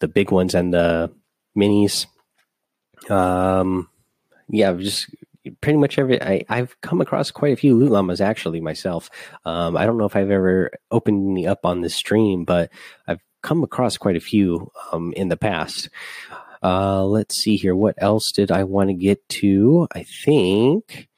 the 0.00 0.08
big 0.08 0.30
ones 0.30 0.54
and 0.54 0.72
the 0.72 1.12
minis. 1.56 2.06
Um, 3.10 3.88
yeah, 4.48 4.72
just 4.74 5.08
pretty 5.60 5.78
much 5.78 5.98
every 5.98 6.20
I, 6.22 6.44
have 6.48 6.80
come 6.80 7.00
across 7.00 7.30
quite 7.30 7.52
a 7.52 7.56
few 7.56 7.76
loot 7.76 7.90
llamas 7.90 8.20
actually 8.20 8.60
myself. 8.60 9.10
Um, 9.44 9.76
I 9.76 9.86
don't 9.86 9.98
know 9.98 10.06
if 10.06 10.16
I've 10.16 10.30
ever 10.30 10.70
opened 10.90 11.30
any 11.30 11.46
up 11.46 11.64
on 11.64 11.80
this 11.80 11.94
stream, 11.94 12.44
but 12.44 12.70
I've 13.06 13.20
come 13.42 13.62
across 13.62 13.96
quite 13.98 14.16
a 14.16 14.20
few 14.20 14.70
um, 14.92 15.12
in 15.16 15.28
the 15.28 15.36
past. 15.36 15.90
Uh, 16.64 17.04
let's 17.04 17.36
see 17.36 17.56
here. 17.56 17.76
What 17.76 17.94
else 17.98 18.32
did 18.32 18.50
I 18.50 18.64
want 18.64 18.88
to 18.88 18.94
get 18.94 19.28
to? 19.40 19.86
I 19.94 20.02
think 20.02 21.08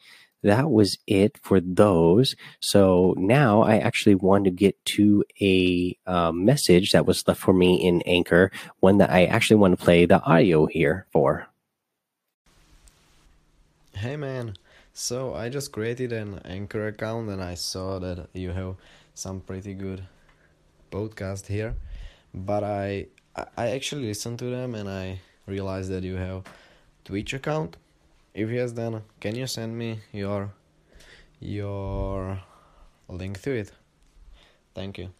that 0.43 0.71
was 0.71 0.99
it 1.07 1.39
for 1.43 1.61
those. 1.61 2.35
So 2.61 3.15
now 3.17 3.63
I 3.63 3.79
actually 3.79 4.17
want 4.17 4.45
to 4.47 4.51
get 4.51 4.75
to 4.97 5.25
a 5.41 5.97
uh, 6.05 6.33
message 6.33 6.91
that 6.93 7.07
was 7.07 7.27
left 7.29 7.41
for 7.41 7.55
me 7.55 7.77
in 7.77 8.03
Anchor, 8.03 8.51
one 8.81 8.99
that 8.99 9.11
I 9.11 9.27
actually 9.27 9.57
want 9.57 9.79
to 9.79 9.85
play 9.85 10.05
the 10.05 10.21
audio 10.23 10.67
here 10.67 11.07
for. 11.13 11.47
Hey 13.95 14.17
man, 14.17 14.57
so 14.93 15.35
I 15.35 15.49
just 15.49 15.73
created 15.73 16.13
an 16.13 16.41
Anchor 16.45 16.89
account 16.89 17.31
and 17.31 17.43
I 17.43 17.55
saw 17.55 17.99
that 18.01 18.29
you 18.35 18.51
have 18.51 18.77
some 19.15 19.41
pretty 19.41 19.75
good 19.75 20.03
podcast 20.91 21.47
here, 21.47 21.75
but 22.35 22.63
I 22.63 23.07
I 23.57 23.71
actually 23.71 24.07
listened 24.07 24.39
to 24.41 24.51
them 24.51 24.75
and 24.75 24.89
I 24.89 25.21
realized 25.47 25.91
that 25.91 26.03
you 26.03 26.17
have 26.17 26.45
Twitch 27.05 27.33
account. 27.35 27.77
If 28.35 28.51
yes, 28.51 28.73
then 28.73 29.03
can 29.21 29.35
you 29.35 29.47
send 29.47 29.77
me 29.79 30.01
your 30.13 30.53
your 31.41 32.41
link 33.09 33.41
to 33.43 33.53
it? 33.53 33.73
Thank 34.75 34.99
you. 34.99 35.11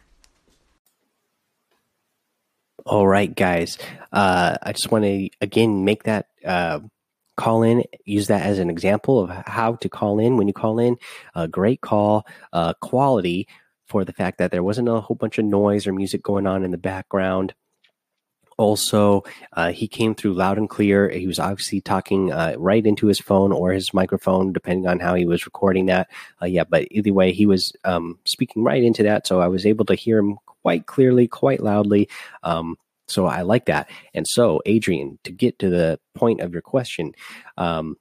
All 2.85 3.07
right, 3.07 3.33
guys. 3.33 3.77
Uh, 4.13 4.57
I 4.61 4.71
just 4.71 4.91
want 4.91 5.05
to 5.05 5.29
again 5.41 5.83
make 5.83 6.03
that. 6.03 6.27
Uh, 6.45 6.79
call 7.37 7.61
in, 7.61 7.83
use 8.03 8.27
that 8.27 8.41
as 8.41 8.57
an 8.57 8.69
example 8.69 9.19
of 9.19 9.29
how 9.29 9.75
to 9.75 9.87
call 9.87 10.19
in 10.19 10.37
when 10.37 10.47
you 10.47 10.53
call 10.53 10.79
in. 10.79 10.97
A 11.35 11.47
great 11.47 11.81
call, 11.81 12.25
uh, 12.51 12.73
quality 12.81 13.47
for 13.85 14.03
the 14.03 14.11
fact 14.11 14.39
that 14.39 14.51
there 14.51 14.63
wasn't 14.63 14.89
a 14.89 14.99
whole 14.99 15.15
bunch 15.15 15.37
of 15.37 15.45
noise 15.45 15.87
or 15.87 15.93
music 15.93 16.23
going 16.23 16.47
on 16.47 16.63
in 16.63 16.71
the 16.71 16.77
background. 16.77 17.53
Also, 18.57 19.23
uh, 19.53 19.71
he 19.71 19.87
came 19.87 20.15
through 20.15 20.33
loud 20.33 20.57
and 20.57 20.69
clear. 20.69 21.09
He 21.09 21.27
was 21.27 21.39
obviously 21.39 21.79
talking 21.79 22.31
uh, 22.31 22.55
right 22.57 22.85
into 22.85 23.07
his 23.07 23.19
phone 23.19 23.51
or 23.51 23.71
his 23.71 23.93
microphone, 23.93 24.51
depending 24.51 24.87
on 24.87 24.99
how 24.99 25.13
he 25.13 25.25
was 25.25 25.45
recording 25.45 25.85
that. 25.85 26.09
Uh, 26.41 26.47
yeah, 26.47 26.63
but 26.63 26.87
either 26.91 27.13
way, 27.13 27.31
he 27.31 27.45
was 27.45 27.71
um, 27.83 28.17
speaking 28.25 28.63
right 28.63 28.83
into 28.83 29.03
that, 29.03 29.27
so 29.27 29.41
I 29.41 29.47
was 29.47 29.65
able 29.65 29.85
to 29.85 29.95
hear 29.95 30.17
him 30.17 30.37
quite 30.63 30.87
clearly, 30.87 31.27
quite 31.27 31.61
loudly. 31.61 32.09
Um, 32.43 32.77
so 33.07 33.25
I 33.25 33.43
like 33.43 33.65
that. 33.67 33.89
And 34.13 34.27
so, 34.27 34.61
Adrian, 34.65 35.17
to 35.23 35.31
get 35.31 35.59
to 35.59 35.69
the 35.69 35.99
point 36.13 36.41
of 36.41 36.51
your 36.51 36.61
question, 36.61 37.13
um, 37.57 37.95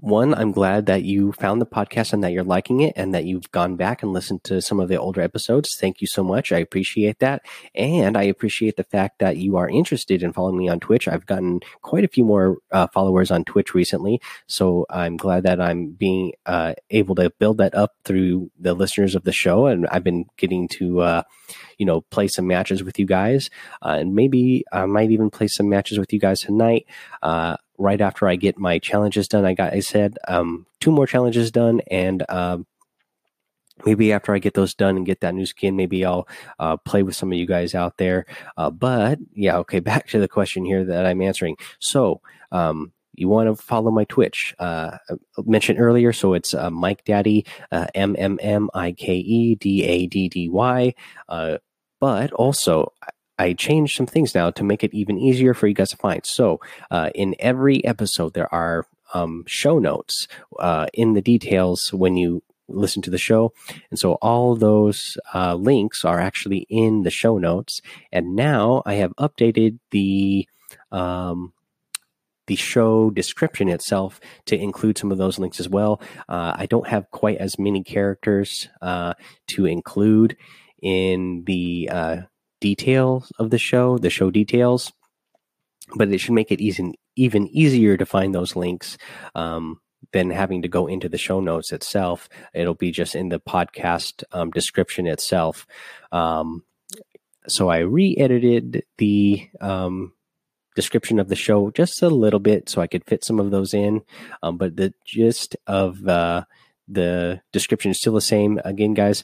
one, 0.00 0.34
I'm 0.34 0.52
glad 0.52 0.86
that 0.86 1.04
you 1.04 1.32
found 1.32 1.60
the 1.60 1.66
podcast 1.66 2.12
and 2.12 2.22
that 2.24 2.32
you're 2.32 2.44
liking 2.44 2.80
it 2.80 2.92
and 2.96 3.14
that 3.14 3.24
you've 3.24 3.50
gone 3.50 3.76
back 3.76 4.02
and 4.02 4.12
listened 4.12 4.44
to 4.44 4.60
some 4.60 4.80
of 4.80 4.88
the 4.88 4.96
older 4.96 5.20
episodes. 5.20 5.76
Thank 5.76 6.00
you 6.00 6.06
so 6.06 6.22
much. 6.22 6.52
I 6.52 6.58
appreciate 6.58 7.18
that. 7.20 7.42
And 7.74 8.16
I 8.16 8.24
appreciate 8.24 8.76
the 8.76 8.84
fact 8.84 9.18
that 9.18 9.36
you 9.36 9.56
are 9.56 9.68
interested 9.68 10.22
in 10.22 10.32
following 10.32 10.58
me 10.58 10.68
on 10.68 10.80
Twitch. 10.80 11.08
I've 11.08 11.26
gotten 11.26 11.60
quite 11.82 12.04
a 12.04 12.08
few 12.08 12.24
more 12.24 12.58
uh, 12.70 12.86
followers 12.88 13.30
on 13.30 13.44
Twitch 13.44 13.74
recently. 13.74 14.20
So 14.46 14.86
I'm 14.90 15.16
glad 15.16 15.44
that 15.44 15.60
I'm 15.60 15.90
being 15.90 16.32
uh, 16.46 16.74
able 16.90 17.14
to 17.16 17.30
build 17.38 17.58
that 17.58 17.74
up 17.74 17.92
through 18.04 18.50
the 18.58 18.74
listeners 18.74 19.14
of 19.14 19.24
the 19.24 19.32
show. 19.32 19.66
And 19.66 19.86
I've 19.88 20.04
been 20.04 20.26
getting 20.36 20.68
to, 20.68 21.00
uh, 21.00 21.22
you 21.78 21.86
know, 21.86 22.02
play 22.02 22.28
some 22.28 22.46
matches 22.46 22.82
with 22.82 22.98
you 22.98 23.06
guys. 23.06 23.50
Uh, 23.80 23.96
and 24.00 24.14
maybe 24.14 24.64
I 24.72 24.86
might 24.86 25.10
even 25.10 25.30
play 25.30 25.48
some 25.48 25.68
matches 25.68 25.98
with 25.98 26.12
you 26.12 26.18
guys 26.18 26.40
tonight. 26.40 26.86
Uh, 27.82 27.92
right 27.92 28.00
after 28.00 28.28
I 28.28 28.36
get 28.36 28.58
my 28.58 28.78
challenges 28.78 29.28
done. 29.28 29.44
I 29.44 29.54
got, 29.54 29.72
I 29.72 29.80
said, 29.80 30.18
um, 30.28 30.66
two 30.80 30.90
more 30.90 31.06
challenges 31.06 31.50
done, 31.50 31.80
and 31.90 32.24
um, 32.28 32.66
maybe 33.84 34.12
after 34.12 34.34
I 34.34 34.38
get 34.38 34.54
those 34.54 34.74
done 34.74 34.96
and 34.96 35.06
get 35.06 35.20
that 35.20 35.34
new 35.34 35.46
skin, 35.46 35.76
maybe 35.76 36.04
I'll 36.04 36.28
uh, 36.58 36.76
play 36.78 37.02
with 37.02 37.16
some 37.16 37.32
of 37.32 37.38
you 37.38 37.46
guys 37.46 37.74
out 37.74 37.98
there. 37.98 38.26
Uh, 38.56 38.70
but 38.70 39.18
yeah, 39.34 39.58
okay, 39.58 39.80
back 39.80 40.08
to 40.08 40.20
the 40.20 40.28
question 40.28 40.64
here 40.64 40.84
that 40.84 41.06
I'm 41.06 41.22
answering. 41.22 41.56
So, 41.78 42.20
um, 42.50 42.92
you 43.14 43.28
want 43.28 43.48
to 43.48 43.62
follow 43.62 43.90
my 43.90 44.04
Twitch. 44.04 44.54
Uh, 44.58 44.96
I 45.10 45.14
mentioned 45.44 45.78
earlier, 45.78 46.14
so 46.14 46.32
it's 46.32 46.54
uh, 46.54 46.70
Mike 46.70 47.04
Daddy, 47.04 47.44
uh, 47.70 47.86
M 47.94 48.16
M 48.18 48.38
M 48.40 48.70
I 48.72 48.92
K 48.92 49.16
E 49.16 49.54
D 49.54 49.84
A 49.84 50.06
D 50.06 50.30
D 50.30 50.48
Y. 50.48 50.94
Uh, 51.28 51.58
but 52.00 52.32
also, 52.32 52.92
I 53.42 53.54
changed 53.54 53.96
some 53.96 54.06
things 54.06 54.34
now 54.34 54.50
to 54.50 54.64
make 54.64 54.84
it 54.84 54.94
even 54.94 55.18
easier 55.18 55.52
for 55.52 55.66
you 55.66 55.74
guys 55.74 55.90
to 55.90 55.96
find. 55.96 56.24
So, 56.24 56.60
uh, 56.90 57.10
in 57.14 57.34
every 57.40 57.84
episode, 57.84 58.34
there 58.34 58.52
are 58.54 58.86
um, 59.14 59.44
show 59.46 59.78
notes 59.78 60.28
uh, 60.60 60.86
in 60.94 61.14
the 61.14 61.22
details 61.22 61.92
when 61.92 62.16
you 62.16 62.42
listen 62.68 63.02
to 63.02 63.10
the 63.10 63.18
show. 63.18 63.52
And 63.90 63.98
so 63.98 64.14
all 64.14 64.54
those 64.54 65.18
uh, 65.34 65.54
links 65.56 66.04
are 66.04 66.20
actually 66.20 66.66
in 66.70 67.02
the 67.02 67.10
show 67.10 67.36
notes. 67.36 67.82
And 68.10 68.36
now 68.36 68.82
I 68.86 68.94
have 68.94 69.12
updated 69.16 69.78
the 69.90 70.48
um, 70.90 71.52
the 72.46 72.56
show 72.56 73.10
description 73.10 73.68
itself 73.68 74.20
to 74.46 74.56
include 74.56 74.98
some 74.98 75.12
of 75.12 75.18
those 75.18 75.38
links 75.38 75.60
as 75.60 75.68
well. 75.68 76.00
Uh, 76.28 76.52
I 76.56 76.66
don't 76.66 76.88
have 76.88 77.10
quite 77.10 77.38
as 77.38 77.58
many 77.58 77.82
characters 77.84 78.68
uh, 78.80 79.14
to 79.48 79.66
include 79.66 80.36
in 80.80 81.44
the 81.46 81.88
uh, 81.90 82.16
details 82.62 83.32
of 83.38 83.50
the 83.50 83.58
show, 83.58 83.98
the 83.98 84.10
show 84.10 84.30
details, 84.30 84.92
but 85.96 86.08
it 86.08 86.18
should 86.18 86.34
make 86.34 86.52
it 86.52 86.60
easy, 86.60 86.94
even 87.16 87.48
easier 87.48 87.96
to 87.96 88.06
find 88.06 88.34
those 88.34 88.56
links. 88.56 88.96
Um, 89.34 89.80
than 90.12 90.30
having 90.30 90.62
to 90.62 90.68
go 90.68 90.88
into 90.88 91.08
the 91.08 91.16
show 91.16 91.40
notes 91.40 91.72
itself. 91.72 92.28
It'll 92.52 92.74
be 92.74 92.90
just 92.90 93.14
in 93.14 93.28
the 93.28 93.38
podcast 93.38 94.24
um, 94.32 94.50
description 94.50 95.06
itself. 95.06 95.64
Um, 96.10 96.64
so 97.46 97.70
I 97.70 97.78
re 97.78 98.16
edited 98.18 98.84
the 98.98 99.48
um, 99.60 100.12
description 100.74 101.18
of 101.18 101.28
the 101.28 101.36
show 101.36 101.70
just 101.70 102.02
a 102.02 102.08
little 102.08 102.40
bit 102.40 102.68
so 102.68 102.82
I 102.82 102.86
could 102.86 103.04
fit 103.04 103.24
some 103.24 103.40
of 103.40 103.50
those 103.50 103.74
in. 103.74 104.02
Um, 104.42 104.58
but 104.58 104.76
the 104.76 104.92
gist 105.06 105.56
of 105.66 106.06
uh, 106.06 106.44
the 106.88 107.40
description 107.52 107.90
is 107.90 107.98
still 107.98 108.14
the 108.14 108.20
same. 108.20 108.60
Again, 108.64 108.94
guys, 108.94 109.22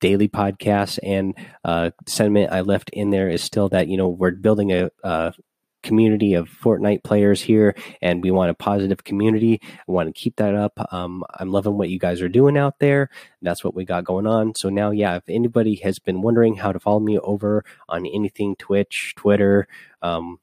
daily 0.00 0.28
podcasts 0.28 0.98
and 1.02 1.34
uh, 1.64 1.90
sentiment 2.06 2.52
I 2.52 2.62
left 2.62 2.90
in 2.90 3.10
there 3.10 3.28
is 3.28 3.42
still 3.42 3.68
that, 3.70 3.88
you 3.88 3.96
know, 3.96 4.08
we're 4.08 4.32
building 4.32 4.72
a, 4.72 4.90
a 5.04 5.34
community 5.82 6.34
of 6.34 6.48
Fortnite 6.48 7.02
players 7.02 7.40
here, 7.40 7.74
and 8.02 8.22
we 8.22 8.30
want 8.30 8.50
a 8.50 8.54
positive 8.54 9.04
community. 9.04 9.60
I 9.62 9.92
want 9.92 10.14
to 10.14 10.20
keep 10.20 10.36
that 10.36 10.54
up. 10.54 10.72
Um, 10.92 11.24
I'm 11.38 11.50
loving 11.50 11.78
what 11.78 11.88
you 11.88 11.98
guys 11.98 12.20
are 12.20 12.28
doing 12.28 12.58
out 12.58 12.78
there. 12.80 13.10
That's 13.42 13.64
what 13.64 13.74
we 13.74 13.84
got 13.84 14.04
going 14.04 14.26
on. 14.26 14.54
So 14.54 14.68
now, 14.68 14.90
yeah, 14.90 15.16
if 15.16 15.22
anybody 15.28 15.76
has 15.76 15.98
been 15.98 16.22
wondering 16.22 16.56
how 16.56 16.72
to 16.72 16.80
follow 16.80 17.00
me 17.00 17.18
over 17.18 17.64
on 17.88 18.06
anything 18.06 18.56
Twitch, 18.56 19.14
Twitter, 19.16 19.68
um, 20.02 20.38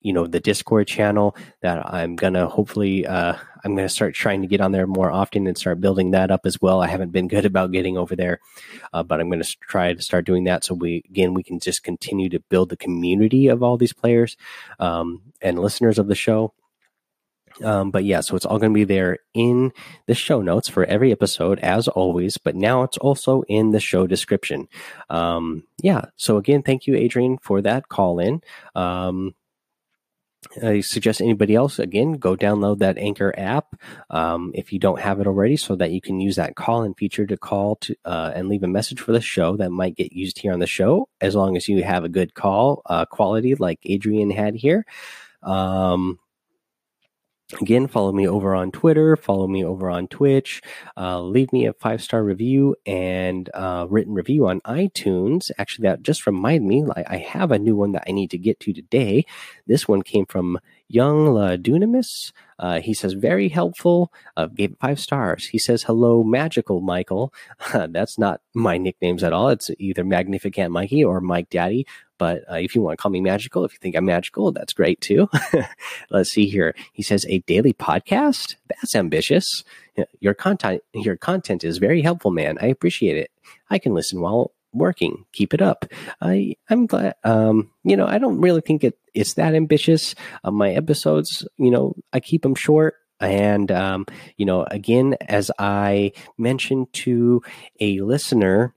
you 0.00 0.12
know 0.12 0.26
the 0.26 0.40
discord 0.40 0.86
channel 0.86 1.36
that 1.62 1.84
i'm 1.92 2.16
gonna 2.16 2.48
hopefully 2.48 3.06
uh, 3.06 3.34
i'm 3.64 3.76
gonna 3.76 3.88
start 3.88 4.14
trying 4.14 4.40
to 4.40 4.48
get 4.48 4.60
on 4.60 4.72
there 4.72 4.86
more 4.86 5.10
often 5.10 5.46
and 5.46 5.58
start 5.58 5.80
building 5.80 6.10
that 6.12 6.30
up 6.30 6.42
as 6.44 6.60
well 6.60 6.80
i 6.82 6.86
haven't 6.86 7.12
been 7.12 7.28
good 7.28 7.44
about 7.44 7.72
getting 7.72 7.96
over 7.96 8.16
there 8.16 8.40
uh, 8.92 9.02
but 9.02 9.20
i'm 9.20 9.30
gonna 9.30 9.44
try 9.60 9.92
to 9.92 10.02
start 10.02 10.24
doing 10.24 10.44
that 10.44 10.64
so 10.64 10.74
we 10.74 11.02
again 11.08 11.34
we 11.34 11.42
can 11.42 11.58
just 11.58 11.82
continue 11.82 12.28
to 12.28 12.40
build 12.48 12.68
the 12.68 12.76
community 12.76 13.48
of 13.48 13.62
all 13.62 13.76
these 13.76 13.92
players 13.92 14.36
um, 14.78 15.22
and 15.40 15.58
listeners 15.58 15.98
of 15.98 16.06
the 16.08 16.14
show 16.14 16.52
um, 17.62 17.90
but 17.90 18.04
yeah, 18.04 18.20
so 18.20 18.36
it's 18.36 18.46
all 18.46 18.58
going 18.58 18.72
to 18.72 18.78
be 18.78 18.84
there 18.84 19.18
in 19.34 19.72
the 20.06 20.14
show 20.14 20.40
notes 20.40 20.68
for 20.68 20.84
every 20.84 21.12
episode, 21.12 21.58
as 21.60 21.88
always. 21.88 22.38
But 22.38 22.56
now 22.56 22.82
it's 22.82 22.98
also 22.98 23.42
in 23.48 23.70
the 23.70 23.80
show 23.80 24.06
description. 24.06 24.68
Um, 25.08 25.64
yeah. 25.82 26.06
So 26.16 26.36
again, 26.36 26.62
thank 26.62 26.86
you, 26.86 26.94
Adrian, 26.96 27.38
for 27.38 27.60
that 27.62 27.88
call 27.88 28.18
in. 28.18 28.42
Um, 28.74 29.34
I 30.62 30.80
suggest 30.80 31.20
anybody 31.20 31.54
else 31.54 31.78
again 31.78 32.12
go 32.14 32.34
download 32.34 32.78
that 32.78 32.98
Anchor 32.98 33.32
app 33.36 33.74
um, 34.08 34.52
if 34.54 34.72
you 34.72 34.78
don't 34.78 35.00
have 35.00 35.20
it 35.20 35.26
already, 35.26 35.56
so 35.56 35.76
that 35.76 35.90
you 35.90 36.00
can 36.00 36.18
use 36.18 36.36
that 36.36 36.56
call 36.56 36.82
in 36.82 36.94
feature 36.94 37.26
to 37.26 37.36
call 37.36 37.76
to 37.76 37.94
uh, 38.04 38.32
and 38.34 38.48
leave 38.48 38.62
a 38.62 38.68
message 38.68 39.00
for 39.00 39.12
the 39.12 39.20
show 39.20 39.56
that 39.58 39.70
might 39.70 39.96
get 39.96 40.12
used 40.12 40.38
here 40.38 40.52
on 40.52 40.58
the 40.58 40.66
show, 40.66 41.08
as 41.20 41.34
long 41.34 41.56
as 41.56 41.68
you 41.68 41.84
have 41.84 42.04
a 42.04 42.08
good 42.08 42.34
call 42.34 42.82
uh, 42.86 43.04
quality 43.04 43.54
like 43.54 43.80
Adrian 43.84 44.30
had 44.30 44.54
here. 44.54 44.84
Um, 45.42 46.18
Again, 47.58 47.88
follow 47.88 48.12
me 48.12 48.28
over 48.28 48.54
on 48.54 48.70
Twitter, 48.70 49.16
follow 49.16 49.48
me 49.48 49.64
over 49.64 49.90
on 49.90 50.06
Twitch, 50.06 50.62
uh, 50.96 51.20
leave 51.20 51.52
me 51.52 51.66
a 51.66 51.72
five 51.72 52.00
star 52.00 52.22
review 52.22 52.76
and 52.86 53.50
uh, 53.52 53.86
written 53.90 54.14
review 54.14 54.46
on 54.46 54.60
iTunes. 54.60 55.50
Actually, 55.58 55.88
that 55.88 56.02
just 56.02 56.26
reminded 56.26 56.62
me, 56.62 56.84
I, 56.96 57.04
I, 57.08 57.16
have 57.16 57.50
a 57.50 57.58
new 57.58 57.74
one 57.74 57.92
that 57.92 58.04
I 58.06 58.12
need 58.12 58.30
to 58.30 58.38
get 58.38 58.60
to 58.60 58.72
today. 58.72 59.26
This 59.66 59.88
one 59.88 60.02
came 60.02 60.26
from 60.26 60.58
Young 60.88 61.26
La 61.34 61.56
Dunamis. 61.56 62.32
Uh, 62.58 62.80
he 62.80 62.94
says, 62.94 63.14
very 63.14 63.48
helpful. 63.48 64.12
Uh, 64.36 64.46
gave 64.46 64.72
it 64.72 64.80
five 64.80 65.00
stars. 65.00 65.46
He 65.46 65.58
says, 65.58 65.84
hello, 65.84 66.22
magical 66.22 66.80
Michael. 66.80 67.32
That's 67.72 68.18
not 68.18 68.42
my 68.54 68.78
nicknames 68.78 69.24
at 69.24 69.32
all. 69.32 69.48
It's 69.48 69.70
either 69.78 70.04
Magnificent 70.04 70.70
Mikey 70.70 71.02
or 71.02 71.20
Mike 71.20 71.50
Daddy. 71.50 71.86
But 72.20 72.44
uh, 72.52 72.56
if 72.56 72.74
you 72.74 72.82
want 72.82 72.98
to 72.98 73.02
call 73.02 73.10
me 73.10 73.22
magical, 73.22 73.64
if 73.64 73.72
you 73.72 73.78
think 73.80 73.96
I'm 73.96 74.04
magical, 74.04 74.52
that's 74.52 74.74
great 74.74 75.00
too. 75.00 75.30
Let's 76.10 76.30
see 76.30 76.46
here. 76.48 76.74
He 76.92 77.02
says, 77.02 77.24
a 77.30 77.38
daily 77.38 77.72
podcast? 77.72 78.56
That's 78.68 78.94
ambitious. 78.94 79.64
Your 80.20 80.34
content, 80.34 80.82
your 80.92 81.16
content 81.16 81.64
is 81.64 81.78
very 81.78 82.02
helpful, 82.02 82.30
man. 82.30 82.58
I 82.60 82.66
appreciate 82.66 83.16
it. 83.16 83.30
I 83.70 83.78
can 83.78 83.94
listen 83.94 84.20
while 84.20 84.52
working. 84.74 85.24
Keep 85.32 85.54
it 85.54 85.62
up. 85.62 85.86
I 86.20 86.56
I'm 86.68 86.86
glad. 86.86 87.14
Um, 87.24 87.70
you 87.84 87.96
know, 87.96 88.06
I 88.06 88.18
don't 88.18 88.38
really 88.38 88.60
think 88.60 88.84
it 88.84 88.98
it's 89.14 89.34
that 89.34 89.54
ambitious. 89.54 90.14
Uh, 90.44 90.50
my 90.50 90.72
episodes, 90.72 91.48
you 91.56 91.70
know, 91.70 91.94
I 92.12 92.20
keep 92.20 92.42
them 92.42 92.54
short. 92.54 92.96
And 93.18 93.72
um, 93.72 94.04
you 94.36 94.44
know, 94.44 94.64
again, 94.64 95.16
as 95.26 95.50
I 95.58 96.12
mentioned 96.36 96.92
to 97.04 97.42
a 97.80 98.00
listener, 98.02 98.74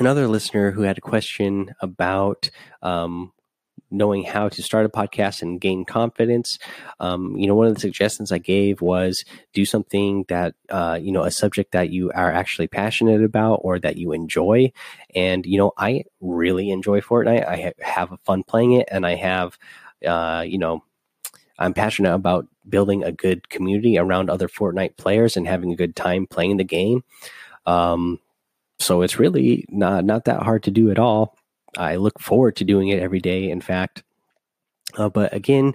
another 0.00 0.28
listener 0.28 0.70
who 0.70 0.82
had 0.82 0.98
a 0.98 1.02
question 1.02 1.74
about 1.80 2.50
um, 2.82 3.32
knowing 3.90 4.24
how 4.24 4.48
to 4.48 4.62
start 4.62 4.86
a 4.86 4.88
podcast 4.88 5.42
and 5.42 5.60
gain 5.60 5.84
confidence. 5.84 6.58
Um, 7.00 7.36
you 7.36 7.46
know, 7.46 7.54
one 7.54 7.68
of 7.68 7.74
the 7.74 7.80
suggestions 7.80 8.32
I 8.32 8.38
gave 8.38 8.80
was 8.80 9.24
do 9.52 9.64
something 9.64 10.24
that, 10.28 10.54
uh, 10.68 10.98
you 11.00 11.12
know, 11.12 11.22
a 11.22 11.30
subject 11.30 11.72
that 11.72 11.90
you 11.90 12.10
are 12.12 12.32
actually 12.32 12.66
passionate 12.66 13.22
about 13.22 13.60
or 13.62 13.78
that 13.78 13.96
you 13.96 14.12
enjoy. 14.12 14.72
And, 15.14 15.46
you 15.46 15.58
know, 15.58 15.72
I 15.78 16.04
really 16.20 16.70
enjoy 16.70 17.00
Fortnite. 17.00 17.46
I 17.46 17.56
ha- 17.62 17.84
have 17.84 18.18
fun 18.24 18.42
playing 18.42 18.72
it 18.72 18.88
and 18.90 19.06
I 19.06 19.14
have, 19.14 19.58
uh, 20.06 20.44
you 20.46 20.58
know, 20.58 20.82
I'm 21.58 21.72
passionate 21.72 22.14
about 22.14 22.48
building 22.68 23.04
a 23.04 23.12
good 23.12 23.48
community 23.48 23.96
around 23.96 24.28
other 24.28 24.48
Fortnite 24.48 24.96
players 24.96 25.36
and 25.36 25.46
having 25.46 25.72
a 25.72 25.76
good 25.76 25.94
time 25.94 26.26
playing 26.26 26.56
the 26.56 26.64
game. 26.64 27.04
Um, 27.66 28.18
so 28.84 29.02
it's 29.02 29.18
really 29.18 29.64
not 29.70 30.04
not 30.04 30.26
that 30.26 30.42
hard 30.42 30.62
to 30.64 30.70
do 30.70 30.90
at 30.90 30.98
all. 30.98 31.36
I 31.76 31.96
look 31.96 32.20
forward 32.20 32.56
to 32.56 32.64
doing 32.64 32.88
it 32.88 33.02
every 33.02 33.20
day, 33.20 33.50
in 33.50 33.60
fact. 33.60 34.02
Uh, 34.96 35.08
but 35.08 35.32
again, 35.32 35.74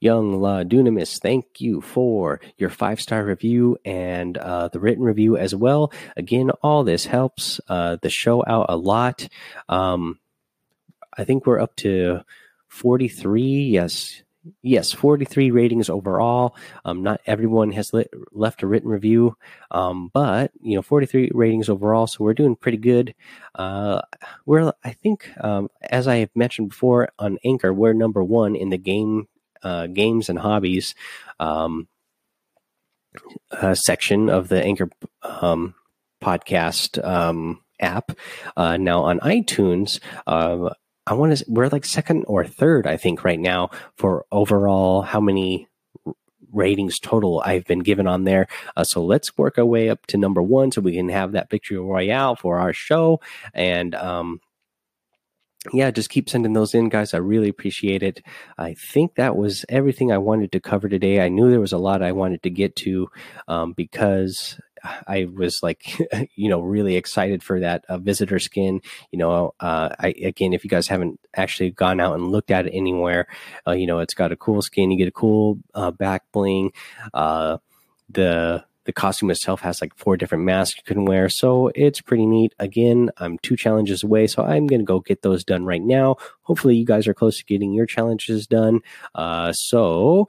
Young 0.00 0.40
La 0.40 0.62
Dunamis, 0.62 1.20
thank 1.20 1.60
you 1.60 1.80
for 1.80 2.40
your 2.56 2.70
five 2.70 3.00
star 3.00 3.24
review 3.24 3.76
and 3.84 4.38
uh, 4.38 4.68
the 4.68 4.80
written 4.80 5.02
review 5.02 5.36
as 5.36 5.54
well. 5.54 5.92
Again, 6.16 6.50
all 6.62 6.84
this 6.84 7.06
helps 7.06 7.60
uh, 7.68 7.96
the 8.00 8.10
show 8.10 8.44
out 8.46 8.66
a 8.68 8.76
lot. 8.76 9.28
Um, 9.68 10.18
I 11.16 11.24
think 11.24 11.46
we're 11.46 11.60
up 11.60 11.74
to 11.76 12.20
43. 12.68 13.42
Yes, 13.42 14.22
yes, 14.62 14.92
43 14.92 15.50
ratings 15.50 15.88
overall. 15.88 16.56
Um, 16.84 17.02
not 17.02 17.20
everyone 17.26 17.72
has 17.72 17.92
lit, 17.92 18.10
left 18.32 18.62
a 18.62 18.66
written 18.66 18.90
review, 18.90 19.36
um, 19.70 20.10
but 20.12 20.52
you 20.60 20.74
know, 20.74 20.82
43 20.82 21.30
ratings 21.34 21.68
overall. 21.68 22.06
So 22.06 22.24
we're 22.24 22.34
doing 22.34 22.56
pretty 22.56 22.78
good. 22.78 23.14
Uh, 23.54 24.02
we're, 24.46 24.72
I 24.82 24.92
think, 24.92 25.30
um, 25.42 25.70
as 25.82 26.08
I 26.08 26.16
have 26.16 26.30
mentioned 26.34 26.70
before 26.70 27.10
on 27.18 27.38
Anchor, 27.44 27.72
we're 27.72 27.92
number 27.92 28.22
one 28.22 28.56
in 28.56 28.70
the 28.70 28.78
game, 28.78 29.28
uh, 29.62 29.86
games 29.86 30.28
and 30.28 30.38
hobbies 30.38 30.94
um, 31.40 31.88
uh, 33.50 33.74
section 33.74 34.28
of 34.28 34.48
the 34.48 34.62
Anchor 34.62 34.90
um, 35.22 35.74
podcast 36.22 37.02
um, 37.04 37.62
app. 37.80 38.12
Uh, 38.56 38.76
now 38.76 39.02
on 39.04 39.20
iTunes, 39.20 40.00
uh, 40.26 40.70
I 41.06 41.14
want 41.14 41.36
to. 41.36 41.44
We're 41.48 41.68
like 41.68 41.84
second 41.84 42.24
or 42.26 42.44
third, 42.44 42.86
I 42.86 42.96
think, 42.96 43.24
right 43.24 43.40
now 43.40 43.70
for 43.96 44.24
overall 44.32 45.02
how 45.02 45.20
many 45.20 45.68
ratings 46.52 46.98
total 46.98 47.42
I've 47.44 47.64
been 47.64 47.80
given 47.80 48.06
on 48.06 48.24
there. 48.24 48.46
Uh, 48.76 48.84
so 48.84 49.04
let's 49.04 49.36
work 49.36 49.58
our 49.58 49.66
way 49.66 49.90
up 49.90 50.06
to 50.06 50.16
number 50.16 50.42
one, 50.42 50.72
so 50.72 50.80
we 50.80 50.94
can 50.94 51.08
have 51.08 51.32
that 51.32 51.50
victory 51.50 51.78
royale 51.78 52.36
for 52.36 52.58
our 52.58 52.72
show. 52.72 53.20
And 53.52 53.94
um, 53.94 54.40
yeah, 55.72 55.90
just 55.90 56.10
keep 56.10 56.28
sending 56.28 56.52
those 56.52 56.74
in, 56.74 56.88
guys. 56.88 57.14
I 57.14 57.18
really 57.18 57.48
appreciate 57.48 58.02
it. 58.02 58.22
I 58.58 58.74
think 58.74 59.14
that 59.14 59.36
was 59.36 59.64
everything 59.68 60.12
I 60.12 60.18
wanted 60.18 60.52
to 60.52 60.60
cover 60.60 60.88
today. 60.88 61.20
I 61.20 61.28
knew 61.28 61.50
there 61.50 61.60
was 61.60 61.72
a 61.72 61.78
lot 61.78 62.02
I 62.02 62.12
wanted 62.12 62.42
to 62.42 62.50
get 62.50 62.76
to 62.76 63.08
um, 63.48 63.72
because 63.72 64.60
I 64.84 65.26
was 65.32 65.60
like, 65.62 65.98
you 66.36 66.48
know, 66.48 66.60
really 66.60 66.96
excited 66.96 67.42
for 67.42 67.60
that 67.60 67.84
uh, 67.88 67.98
visitor 67.98 68.38
skin. 68.38 68.80
You 69.10 69.18
know, 69.18 69.54
uh, 69.60 69.90
I 69.98 70.08
again, 70.08 70.52
if 70.52 70.64
you 70.64 70.70
guys 70.70 70.88
haven't 70.88 71.20
actually 71.34 71.70
gone 71.70 72.00
out 72.00 72.14
and 72.14 72.30
looked 72.30 72.50
at 72.50 72.66
it 72.66 72.72
anywhere, 72.72 73.26
uh, 73.66 73.72
you 73.72 73.86
know, 73.86 74.00
it's 74.00 74.14
got 74.14 74.32
a 74.32 74.36
cool 74.36 74.62
skin. 74.62 74.90
You 74.90 74.98
get 74.98 75.08
a 75.08 75.12
cool 75.12 75.58
uh, 75.74 75.90
back 75.90 76.24
bling. 76.32 76.72
Uh, 77.12 77.58
the 78.10 78.64
the 78.84 78.92
costume 78.92 79.30
itself 79.30 79.60
has 79.60 79.80
like 79.80 79.94
four 79.96 80.16
different 80.16 80.44
masks 80.44 80.76
you 80.76 80.94
can 80.94 81.04
wear. 81.04 81.28
So 81.28 81.70
it's 81.74 82.00
pretty 82.00 82.26
neat. 82.26 82.54
Again, 82.58 83.10
I'm 83.16 83.38
two 83.38 83.56
challenges 83.56 84.02
away. 84.02 84.26
So 84.26 84.42
I'm 84.42 84.66
going 84.66 84.80
to 84.80 84.86
go 84.86 85.00
get 85.00 85.22
those 85.22 85.42
done 85.42 85.64
right 85.64 85.82
now. 85.82 86.16
Hopefully, 86.42 86.76
you 86.76 86.84
guys 86.84 87.08
are 87.08 87.14
close 87.14 87.38
to 87.38 87.44
getting 87.44 87.72
your 87.72 87.86
challenges 87.86 88.46
done. 88.46 88.80
Uh, 89.14 89.52
so 89.52 90.28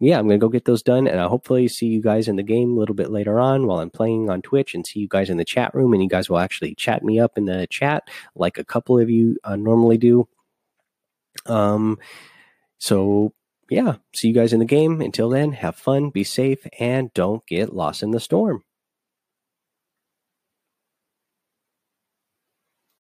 yeah, 0.00 0.18
I'm 0.18 0.28
going 0.28 0.38
to 0.38 0.44
go 0.44 0.48
get 0.48 0.64
those 0.64 0.82
done 0.82 1.06
and 1.08 1.20
I'll 1.20 1.28
hopefully 1.28 1.66
see 1.68 1.86
you 1.86 2.00
guys 2.00 2.28
in 2.28 2.36
the 2.36 2.42
game 2.42 2.72
a 2.72 2.78
little 2.78 2.94
bit 2.94 3.10
later 3.10 3.40
on 3.40 3.66
while 3.66 3.80
I'm 3.80 3.90
playing 3.90 4.30
on 4.30 4.42
Twitch 4.42 4.74
and 4.74 4.86
see 4.86 5.00
you 5.00 5.08
guys 5.08 5.28
in 5.28 5.38
the 5.38 5.44
chat 5.44 5.74
room. 5.74 5.92
And 5.92 6.02
you 6.02 6.08
guys 6.08 6.30
will 6.30 6.38
actually 6.38 6.74
chat 6.76 7.02
me 7.02 7.18
up 7.18 7.36
in 7.36 7.46
the 7.46 7.66
chat 7.68 8.08
like 8.36 8.58
a 8.58 8.64
couple 8.64 8.98
of 8.98 9.10
you 9.10 9.36
uh, 9.42 9.56
normally 9.56 9.98
do. 9.98 10.28
Um, 11.46 11.98
so 12.78 13.32
yeah, 13.70 13.96
see 14.14 14.28
you 14.28 14.34
guys 14.34 14.52
in 14.52 14.60
the 14.60 14.64
game. 14.64 15.00
Until 15.00 15.28
then, 15.28 15.52
have 15.52 15.76
fun, 15.76 16.10
be 16.10 16.24
safe, 16.24 16.66
and 16.78 17.12
don't 17.12 17.44
get 17.46 17.74
lost 17.74 18.02
in 18.02 18.12
the 18.12 18.20
storm. 18.20 18.62